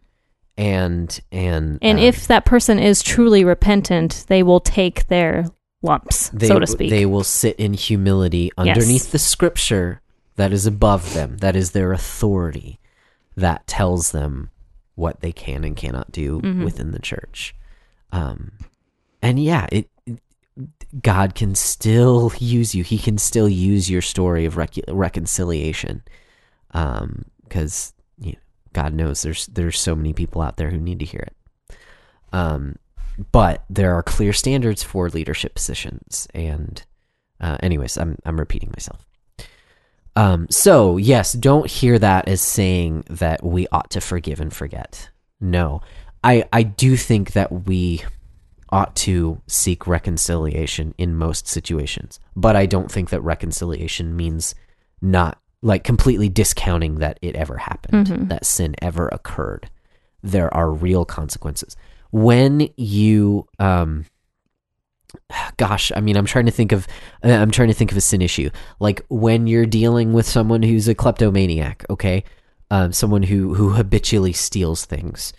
[0.58, 5.46] And and And um, if that person is truly repentant, they will take their
[5.82, 6.90] lumps, they, so to speak.
[6.90, 10.02] They will sit in humility underneath the scripture
[10.36, 12.80] that is above them, that is their authority,
[13.36, 14.50] that tells them
[14.96, 16.64] what they can and cannot do Mm-hmm.
[16.64, 17.54] within the church.
[18.12, 18.52] Um,
[19.22, 20.20] and yeah, it, it-
[21.02, 22.84] God can still use you.
[22.84, 26.02] He can still use your story of rec- reconciliation,
[26.72, 28.38] because you know,
[28.72, 31.76] God knows there's there's so many people out there who need to hear it.
[32.32, 32.76] Um,
[33.32, 36.84] but there are clear standards for leadership positions, and
[37.42, 39.06] uh, anyways, I'm I'm repeating myself.
[40.16, 45.10] Um, so yes, don't hear that as saying that we ought to forgive and forget.
[45.42, 45.82] No,
[46.24, 48.04] I I do think that we
[48.70, 54.56] ought to seek reconciliation in most situations, but I don't think that reconciliation means
[55.02, 59.70] not like completely discounting that it ever happened, that sin ever occurred.
[60.24, 61.76] There are real consequences
[62.12, 64.06] when you um
[65.58, 66.88] gosh i mean i'm trying to think of
[67.24, 68.50] uh, i'm trying to think of a sin issue.
[68.80, 72.24] Like when you're dealing with someone who's a kleptomaniac okay?
[72.72, 75.34] Um someone who who habitually steals things.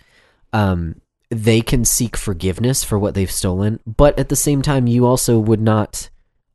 [0.53, 5.05] Um they can seek forgiveness for what they've stolen but at the same time you
[5.05, 6.09] also would not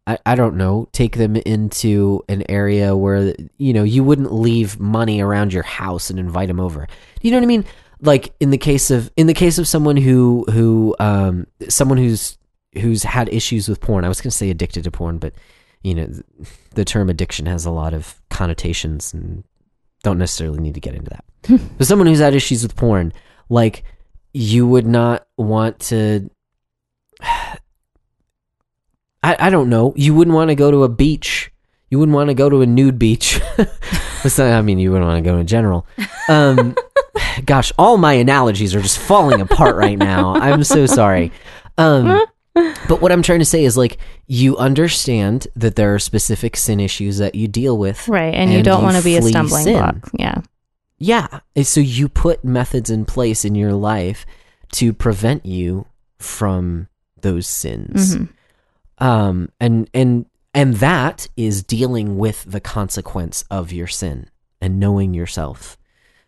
[0.06, 4.80] I, I don't know take them into an area where you know you wouldn't leave
[4.80, 6.88] money around your house and invite them over.
[7.20, 7.64] You know what i mean?
[8.00, 12.36] Like in the case of in the case of someone who who um someone who's
[12.80, 15.34] who's had issues with porn i was going to say addicted to porn but
[15.82, 16.08] you know
[16.74, 19.44] the term addiction has a lot of connotations and
[20.02, 21.24] don't necessarily need to get into that
[21.78, 23.12] but someone who's had issues with porn
[23.48, 23.84] like
[24.32, 26.30] you would not want to
[29.22, 29.92] I, I don't know.
[29.96, 31.50] You wouldn't want to go to a beach.
[31.90, 33.40] You wouldn't want to go to a nude beach.
[33.58, 35.86] Not- I mean, you wouldn't want to go in general.
[36.28, 36.74] Um,
[37.44, 40.34] gosh, all my analogies are just falling apart right now.
[40.34, 41.32] I'm so sorry.
[41.78, 42.24] Um,
[42.88, 46.80] but what I'm trying to say is like you understand that there are specific sin
[46.80, 48.08] issues that you deal with.
[48.08, 48.34] right.
[48.34, 49.78] And, you don't want to be a stumbling sin.
[49.78, 50.10] block.
[50.18, 50.40] Yeah.
[50.98, 51.40] Yeah.
[51.62, 54.24] So you put methods in place in your life
[54.72, 55.86] to prevent you
[56.18, 56.88] from
[57.20, 58.16] those sins.
[58.16, 58.28] Mhm.
[58.98, 64.26] Um and and and that is dealing with the consequence of your sin
[64.60, 65.76] and knowing yourself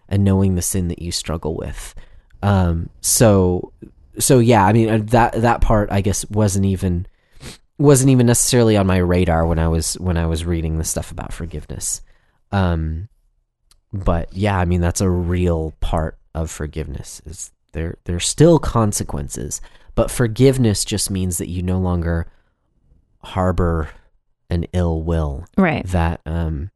[0.09, 1.95] and knowing the sin that you struggle with.
[2.43, 3.73] Um so
[4.19, 7.07] so yeah, I mean uh, that that part I guess wasn't even
[7.79, 11.11] wasn't even necessarily on my radar when I was when I was reading the stuff
[11.11, 12.03] about forgiveness.
[12.53, 13.09] Um
[13.93, 19.61] but yeah, I mean that's a real part of forgiveness is there there's still consequences,
[19.95, 22.27] but forgiveness just means that you no longer
[23.23, 23.91] harbor
[24.51, 25.85] an ill will Right.
[25.87, 26.71] that um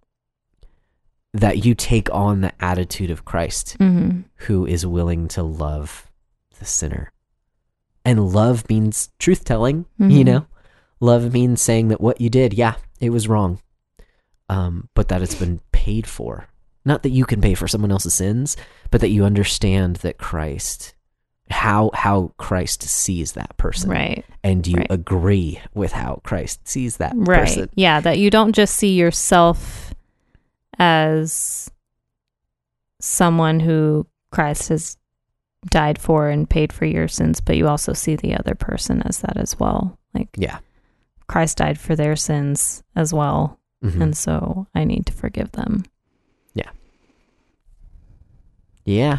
[1.34, 6.10] that you take on the attitude of Christ hmm who is willing to love
[6.58, 7.12] the sinner.
[8.08, 10.24] And love means truth telling, you Mhm.
[10.24, 10.46] know?
[10.98, 13.60] Love means saying that what you did, yeah, it was wrong.
[14.48, 16.48] Um, but that it's been paid for.
[16.86, 18.56] Not that you can pay for someone else's sins,
[18.90, 20.94] but that you understand that Christ
[21.50, 23.88] how how Christ sees that person.
[23.90, 24.24] Right.
[24.44, 24.86] And you Right.
[24.90, 27.40] agree with how Christ sees that Right.
[27.40, 27.70] person.
[27.74, 28.00] Yeah.
[28.00, 29.94] That you don't just see yourself
[30.78, 31.70] as
[33.00, 34.96] someone who Christ has
[35.70, 39.18] died for and paid for your sins, but you also see the other person as
[39.18, 39.98] that as well.
[40.14, 40.58] Like Yeah.
[41.26, 43.58] Christ died for their sins as well.
[43.84, 44.00] Mhm.
[44.00, 45.84] And so I need to forgive them.
[46.54, 46.70] Yeah.
[48.84, 49.18] Yeah.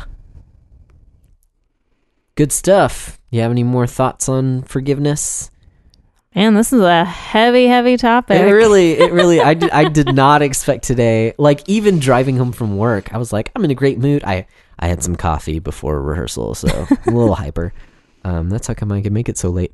[2.35, 3.19] Good stuff.
[3.31, 5.51] You have any more thoughts on forgiveness?
[6.35, 8.39] Man, this is a heavy, heavy topic.
[8.39, 11.33] It really, it really, I did, I did not expect today.
[11.37, 14.23] Like even driving home from work, I was like, I'm in a great mood.
[14.23, 14.47] I,
[14.79, 17.73] I had some coffee before rehearsal, so a little hyper.
[18.23, 19.73] Um, that's how come I could make it so late.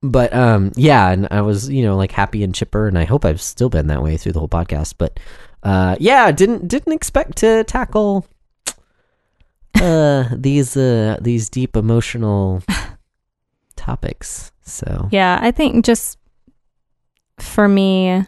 [0.00, 3.24] But um, yeah, and I was, you know, like happy and chipper, and I hope
[3.24, 4.94] I've still been that way through the whole podcast.
[4.96, 5.18] But
[5.64, 8.26] uh, yeah, didn't didn't expect to tackle
[9.80, 12.62] uh these uh these deep emotional
[13.76, 14.52] topics.
[14.62, 16.18] So Yeah, I think just
[17.40, 18.24] for me,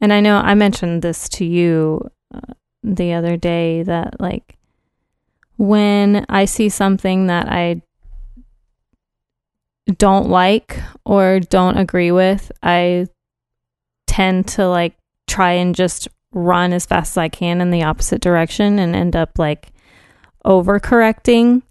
[0.00, 2.54] and I know I mentioned this to you uh,
[2.86, 4.56] the other day that like
[5.56, 7.82] when I see something that I
[9.98, 13.06] don't like or don't agree with, I
[14.06, 14.94] tend to like
[15.26, 19.16] try and just run as fast as I can in the opposite direction and end
[19.16, 19.72] up like
[20.44, 21.62] overcorrecting.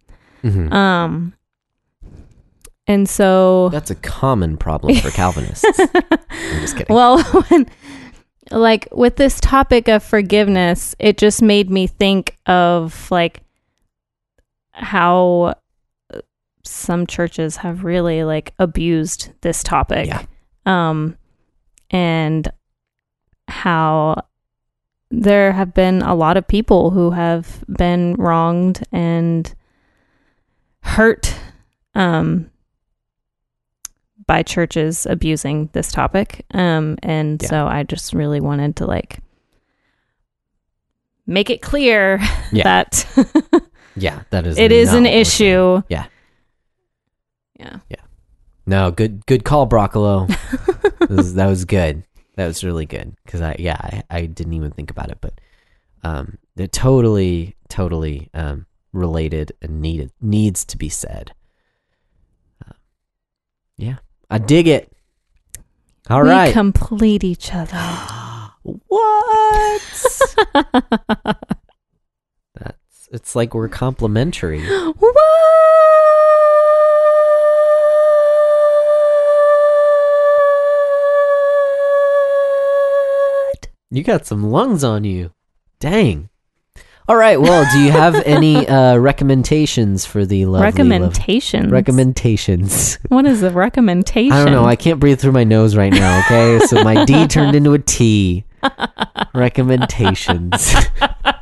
[0.43, 0.73] mhm.
[0.73, 1.33] Um
[2.87, 5.65] and so That's a common problem for Calvinists.
[5.79, 6.95] I'm just kidding.
[6.95, 7.65] Well, when,
[8.51, 13.41] like with this topic of forgiveness, it just made me think of like
[14.71, 15.55] how
[16.63, 20.07] some churches have really like abused this topic.
[20.07, 20.23] Yeah.
[20.65, 21.17] Um,
[21.91, 22.51] and
[23.47, 24.25] how
[25.11, 29.53] there have been a lot of people who have been wronged and
[30.81, 31.35] hurt
[31.93, 32.49] um,
[34.27, 36.45] by churches abusing this topic.
[36.51, 37.49] Um, and Yeah.
[37.49, 39.19] so I just really wanted to like
[41.27, 42.19] make it clear
[42.51, 42.63] Yeah.
[42.83, 43.05] that
[43.95, 45.81] Yeah, that is it is an issue.
[45.87, 46.07] Yeah.
[47.57, 47.79] Yeah.
[47.89, 48.01] Yeah.
[48.65, 50.25] No, good good call, Broccolo.
[50.99, 52.03] that, was, that was good.
[52.35, 55.39] That was really good because I yeah I, I didn't even think about it, but
[56.03, 61.31] um, it totally totally um related and needed needs to be said.
[62.67, 62.73] Uh,
[63.77, 63.97] yeah,
[64.29, 64.91] I dig it.
[66.09, 66.53] All we right.
[66.53, 67.77] complete each other.
[68.63, 69.81] what?
[72.55, 74.61] That's it's like we're complimentary.
[74.97, 75.15] what?
[83.91, 85.31] You got some lungs on you.
[85.79, 86.29] Dang.
[87.07, 87.39] All right.
[87.39, 91.71] Well, do you have any uh, recommendations for the lovely lov- Recommendations.
[91.71, 92.97] recommendations?
[93.09, 94.31] what is a recommendation?
[94.31, 94.65] I don't know.
[94.65, 96.19] I can't breathe through my nose right now.
[96.25, 98.43] Okay, so my D turned into a T.
[99.35, 100.73] Recommendations.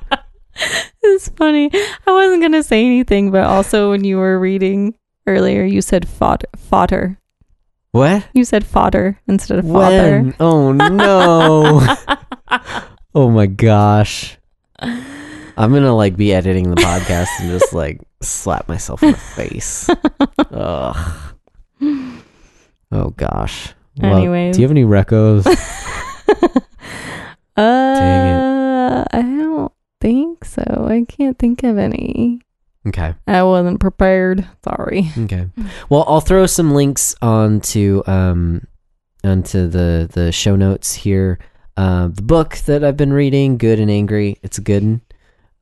[1.01, 1.69] it's funny.
[1.73, 4.95] I wasn't gonna say anything, but also when you were reading
[5.25, 7.19] earlier, you said fod- fodder.
[7.91, 8.27] What?
[8.33, 10.21] You said fodder instead of father.
[10.21, 10.35] When?
[10.41, 11.95] Oh no.
[13.15, 14.37] oh my gosh.
[15.57, 19.89] I'm gonna like be editing the podcast and just like slap myself in the face.
[20.51, 21.19] Ugh.
[22.91, 23.73] Oh gosh.
[23.99, 24.55] Well, Anyways.
[24.55, 25.45] do you have any recos?
[27.55, 30.87] Uh, I don't think so.
[30.89, 32.41] I can't think of any.
[32.87, 33.13] okay.
[33.27, 34.47] I wasn't prepared.
[34.63, 35.11] Sorry.
[35.17, 35.47] Okay.
[35.87, 38.65] Well, I'll throw some links onto um
[39.23, 41.37] onto the the show notes here.
[41.77, 44.37] Uh, the book that I've been reading, Good and Angry.
[44.41, 45.01] It's a good one.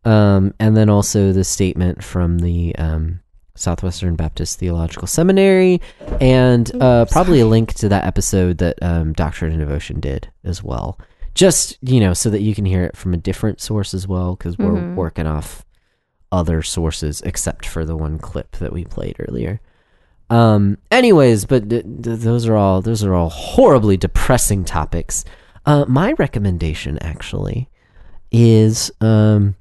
[0.03, 3.19] Um, and then also the statement from the um,
[3.55, 5.79] Southwestern Baptist Theological Seminary,
[6.19, 10.63] and uh, probably a link to that episode that um, Doctrine and Devotion did as
[10.63, 10.97] well.
[11.35, 14.35] Just you know, so that you can hear it from a different source as well,
[14.35, 14.95] because we're Mhm.
[14.95, 15.63] working off
[16.31, 19.61] other sources except for the one clip that we played earlier.
[20.29, 20.77] Um.
[20.89, 25.23] Anyways, but th- th- those are all those are all horribly depressing topics.
[25.65, 27.69] Uh, my recommendation actually
[28.31, 29.55] is um,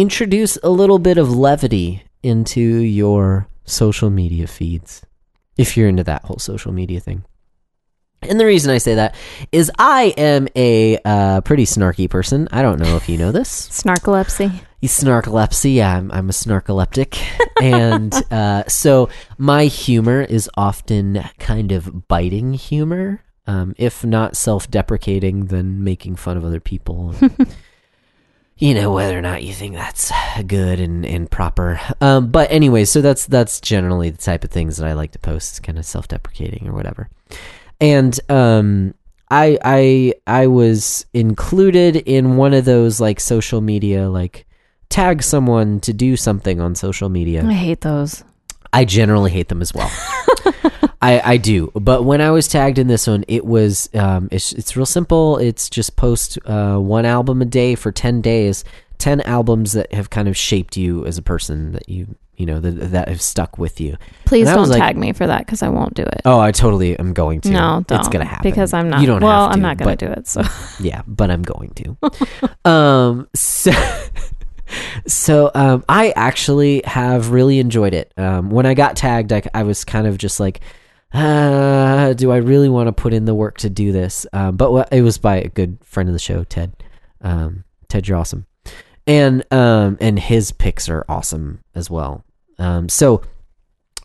[0.00, 5.02] introduce a little bit of levity into your social media feeds
[5.56, 7.24] if you're into that whole social media thing.
[8.22, 9.14] And the reason I say that
[9.52, 12.48] is I am a uh, pretty snarky person.
[12.50, 13.68] I don't know if you know this.
[13.82, 14.60] Snarkolepsy.
[14.80, 15.74] You snarkolepsy.
[15.74, 17.20] Yeah, I'm, I'm a snarkoleptic.
[17.62, 23.22] and uh, so my humor is often kind of biting humor.
[23.46, 27.14] Um, if not self deprecating, then making fun of other people.
[28.58, 30.10] you know, whether or not you think that's
[30.46, 31.80] good and, and proper.
[32.00, 35.18] Um, but anyway, so that's that's generally the type of things that I like to
[35.18, 37.08] post, it's kind of self deprecating or whatever.
[37.80, 38.94] And um
[39.30, 44.46] I I I was included in one of those like social media like
[44.88, 47.44] tag someone to do something on social media.
[47.44, 48.24] I hate those.
[48.72, 49.90] I generally hate them as well.
[51.00, 54.52] I, I do, but when I was tagged in this one, it was um, it's
[54.52, 55.38] it's real simple.
[55.38, 58.64] It's just post uh, one album a day for ten days,
[58.98, 62.60] ten albums that have kind of shaped you as a person that you you know
[62.60, 63.96] that that have stuck with you.
[64.24, 66.22] Please don't like- tag me for that because I won't do it.
[66.24, 67.50] Oh, I totally am going to.
[67.50, 67.98] no, don't.
[67.98, 69.00] it's gonna happen because I'm not.
[69.00, 69.54] You don't well, have to.
[69.54, 70.26] I'm not gonna but- do it.
[70.26, 70.42] So
[70.80, 71.96] yeah, but I'm going to.
[72.70, 73.72] um, so,
[75.06, 78.12] so um, I actually have really enjoyed it.
[78.16, 80.60] Um, when I got tagged, I, I was kind of just like,
[81.12, 84.26] uh, do I really want to put in the work to do this?
[84.32, 86.72] Um, but it was by a good friend of the show, Ted.
[87.20, 88.46] Um, Ted, you're awesome,
[89.06, 92.24] and um, and his picks are awesome as well.
[92.58, 93.22] Um, so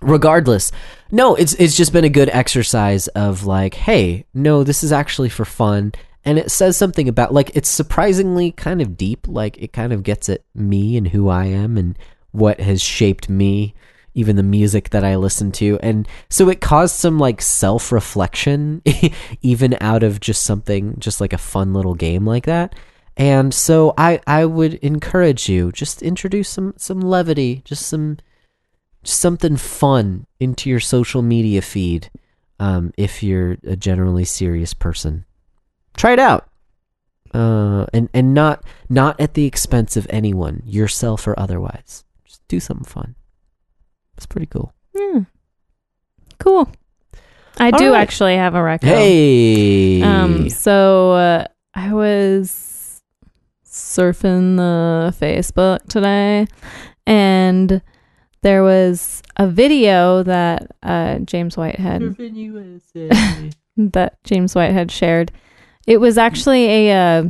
[0.04, 0.72] regardless
[1.12, 5.30] no it's it's just been a good exercise of like hey no this is actually
[5.30, 5.94] for fun
[6.26, 10.04] and it says something about like it's surprisingly kind of deep like it kind of
[10.04, 11.98] gets at me and who i am and
[12.32, 13.74] what has shaped me
[14.14, 18.82] even the music that i listen to and so it caused some like self-reflection
[19.42, 22.76] even out of just something just like a fun little game like that
[23.18, 28.18] and so i i would encourage you just introduce some some levity just some
[29.04, 32.10] something fun into your social media feed
[32.60, 35.26] um, if you're a generally serious person.
[35.96, 36.48] Try it out.
[37.34, 42.06] Uh, and and not not at the expense of anyone, yourself or otherwise.
[42.26, 43.16] Just do something fun.
[44.18, 44.74] It's pretty cool.
[44.94, 45.22] Yeah.
[46.40, 46.70] Cool.
[47.58, 48.02] I All do right.
[48.02, 48.88] actually have a record.
[48.88, 50.02] Hey.
[50.02, 53.02] Um, so uh, I was
[53.66, 56.48] surfing the Facebook today,
[57.06, 57.82] and
[58.42, 62.02] there was a video that uh, James White had
[63.78, 65.32] that James White had shared.
[65.86, 67.24] It was actually a uh,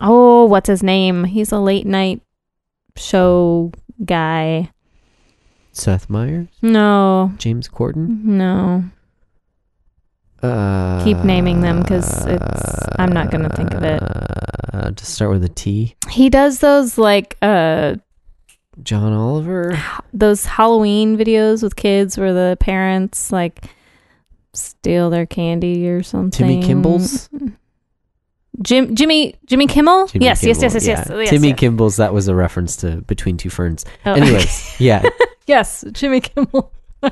[0.00, 1.24] oh, what's his name?
[1.24, 2.22] He's a late night
[2.96, 3.72] show
[4.04, 4.70] guy.
[5.72, 8.24] Seth Meyers, No, James Corden.
[8.24, 8.84] no.
[10.42, 14.02] Uh, Keep naming them 'cause it's- I'm not gonna think of it.
[14.72, 15.96] Uh, to start with a T.
[16.08, 17.96] He does those like uh
[18.82, 19.78] John Oliver.
[20.14, 23.66] those Halloween videos with kids where the parents like
[24.54, 26.30] steal their candy or something.
[26.30, 27.28] Timmy Kimball's.
[28.62, 30.06] Jim Jimmy Jimmy Kimmel?
[30.06, 31.16] Jimmy yes, yes, yes, yes, yes, yeah.
[31.18, 31.30] yes.
[31.30, 31.58] Timmy yes.
[31.58, 31.96] Kimball's.
[31.96, 33.84] That was a reference to Between Two Ferns.
[34.06, 35.02] Oh, Anyways, yeah.
[35.50, 36.72] yes, Jimmy Kimmel.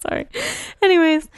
[0.00, 0.26] Sorry.
[0.82, 1.28] Anyways,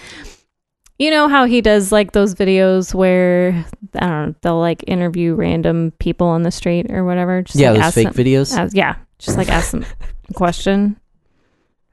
[0.98, 3.64] you know how he does like those videos where
[3.94, 7.42] I don't know, they'll like interview random people on the street or whatever.
[7.42, 8.56] Just yeah, like, those fake them- videos.
[8.56, 9.84] ask- yeah, just like ask them
[10.28, 11.00] a question.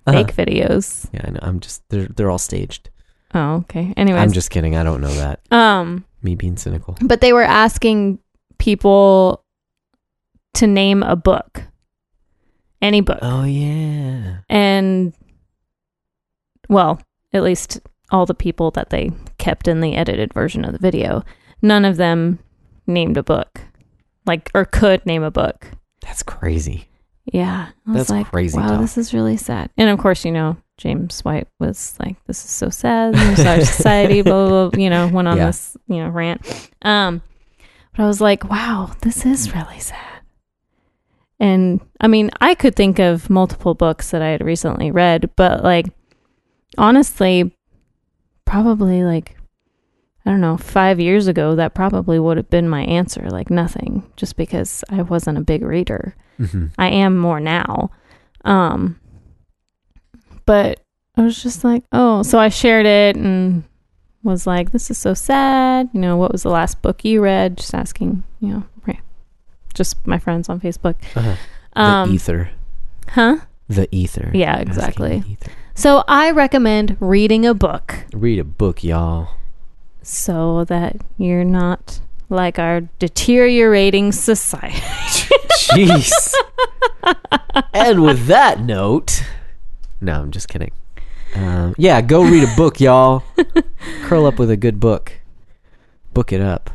[0.06, 0.24] Uh-huh.
[0.24, 1.10] Fake videos.
[1.14, 1.40] Yeah, I know.
[1.42, 2.90] I'm just they're they're all staged.
[3.34, 3.94] Oh, okay.
[3.98, 4.76] Anyways, I'm just kidding.
[4.78, 5.42] I don't know that.
[5.52, 6.96] um, Me being cynical.
[7.02, 8.20] but they were asking
[8.58, 9.44] people
[10.56, 11.62] to name a book,
[12.82, 14.38] any book, Oh yeah.
[14.50, 15.14] and
[16.70, 17.00] well,
[17.34, 17.80] at least
[18.12, 21.24] all the people that they kept in the edited version of the video,
[21.62, 22.40] none of them
[22.86, 23.62] named a book,
[24.26, 25.72] like or could name a book.
[26.02, 26.88] That's crazy.
[27.26, 28.82] Yeah, I That's like, crazy Wow, talk.
[28.82, 29.70] this is really sad.
[29.78, 33.16] And of course, you know, James White was like, "This is so sad.
[33.18, 33.36] Our
[33.66, 34.80] society." blah, blah blah.
[34.82, 35.48] You know, went on Yeah.
[35.48, 36.70] this you know rant.
[36.84, 37.22] Um,
[37.96, 40.17] but I was like, "Wow, this is really sad."
[41.40, 45.64] And I mean, I could think of multiple books that I had recently read, but
[45.64, 45.86] like,
[46.78, 47.56] honestly,
[48.46, 49.36] probably like.
[50.26, 53.30] I don't know, five years ago, that probably would have been my answer.
[53.30, 56.18] Like nothing, just because I wasn't a big reader.
[56.38, 57.92] hmm I am more now.
[58.44, 59.00] Um
[60.46, 60.82] but
[61.16, 63.64] I was just like, oh, so I shared it and
[64.22, 65.90] was like, this is so sad.
[65.94, 67.58] You know, what was the last book you read?
[67.58, 69.00] Just asking, you know, right.
[69.78, 70.96] Just my friends on Facebook.
[71.16, 71.36] Uh-huh.
[71.74, 72.50] Um the ether.
[73.10, 73.38] huh?
[73.70, 74.32] The ether.
[74.34, 75.24] Yeah, exactly.
[75.28, 75.52] ether.
[75.76, 79.30] So I recommend reading a book Read a book, y'all.
[80.02, 82.00] so that you're not
[82.30, 84.78] like our deteriorating society.
[85.70, 86.12] Jeez.
[87.74, 89.24] and with that note,
[90.02, 90.72] no, I'm just kidding.
[91.36, 93.24] Um, yeah, go read a book, y'all.
[94.04, 95.14] Curl up with a good book.
[96.14, 96.72] Book it up.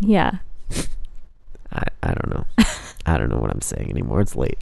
[0.00, 0.38] yeah.
[1.72, 2.46] I, I don't know.
[3.06, 4.20] I don't know what I'm saying anymore.
[4.20, 4.58] It's late.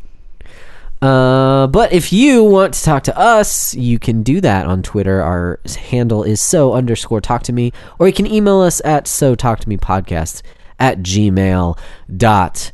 [1.00, 5.22] Uh, but if you want to talk to us, you can do that on Twitter.
[5.22, 9.34] Our handle is so underscore talk to me, or you can email us at so
[9.34, 10.42] talk to me podcast
[10.78, 11.78] at gmail
[12.16, 12.72] dot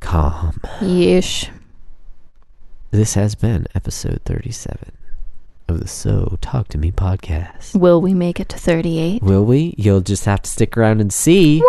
[0.00, 0.60] com.
[0.80, 1.48] Yeesh.
[2.90, 4.90] This has been episode 37
[5.68, 7.78] of the So Talk to Me podcast.
[7.78, 9.22] Will we make it to 38?
[9.22, 9.76] Will we?
[9.78, 11.60] You'll just have to stick around and see.
[11.60, 11.66] What?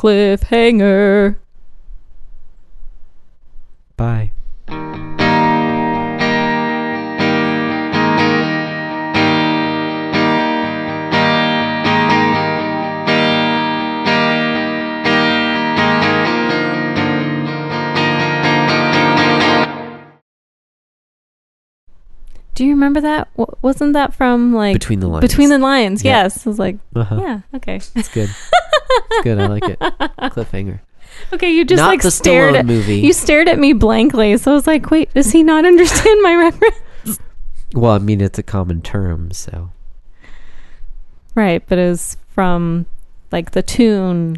[0.00, 1.36] Cliffhanger.
[3.98, 4.32] Bye.
[22.60, 23.34] Do you remember that?
[23.38, 25.22] W- wasn't that from like Between the Lions.
[25.26, 26.04] Between the Lions?
[26.04, 26.24] Yeah.
[26.24, 26.46] Yes.
[26.46, 27.18] I was like, Uh-huh.
[27.18, 27.76] yeah, okay.
[27.76, 28.28] It's good.
[28.28, 29.40] It's good.
[29.40, 29.78] I like it.
[29.80, 30.80] Cliffhanger.
[31.32, 32.96] Okay, you just Not like the stared Stallone at movie.
[32.98, 36.34] You stared at me blankly, so I was like, wait, does he not understand my
[36.36, 37.18] reference?
[37.72, 39.70] Well, I mean, it's a common term, so.
[41.34, 42.84] Right, but it was from
[43.32, 44.36] like the tune.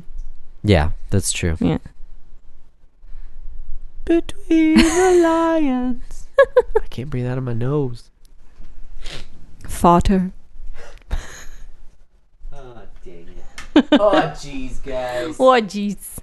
[0.62, 1.56] Yeah, that's true.
[1.58, 1.78] Yeah.
[4.04, 6.28] Between the lions.
[6.80, 8.10] I can't breathe out of my nose.
[9.72, 10.30] Fodder.
[12.52, 13.84] Oh, dang it.
[13.92, 15.36] oh, jeez, guys.
[15.40, 16.21] Oh jeez.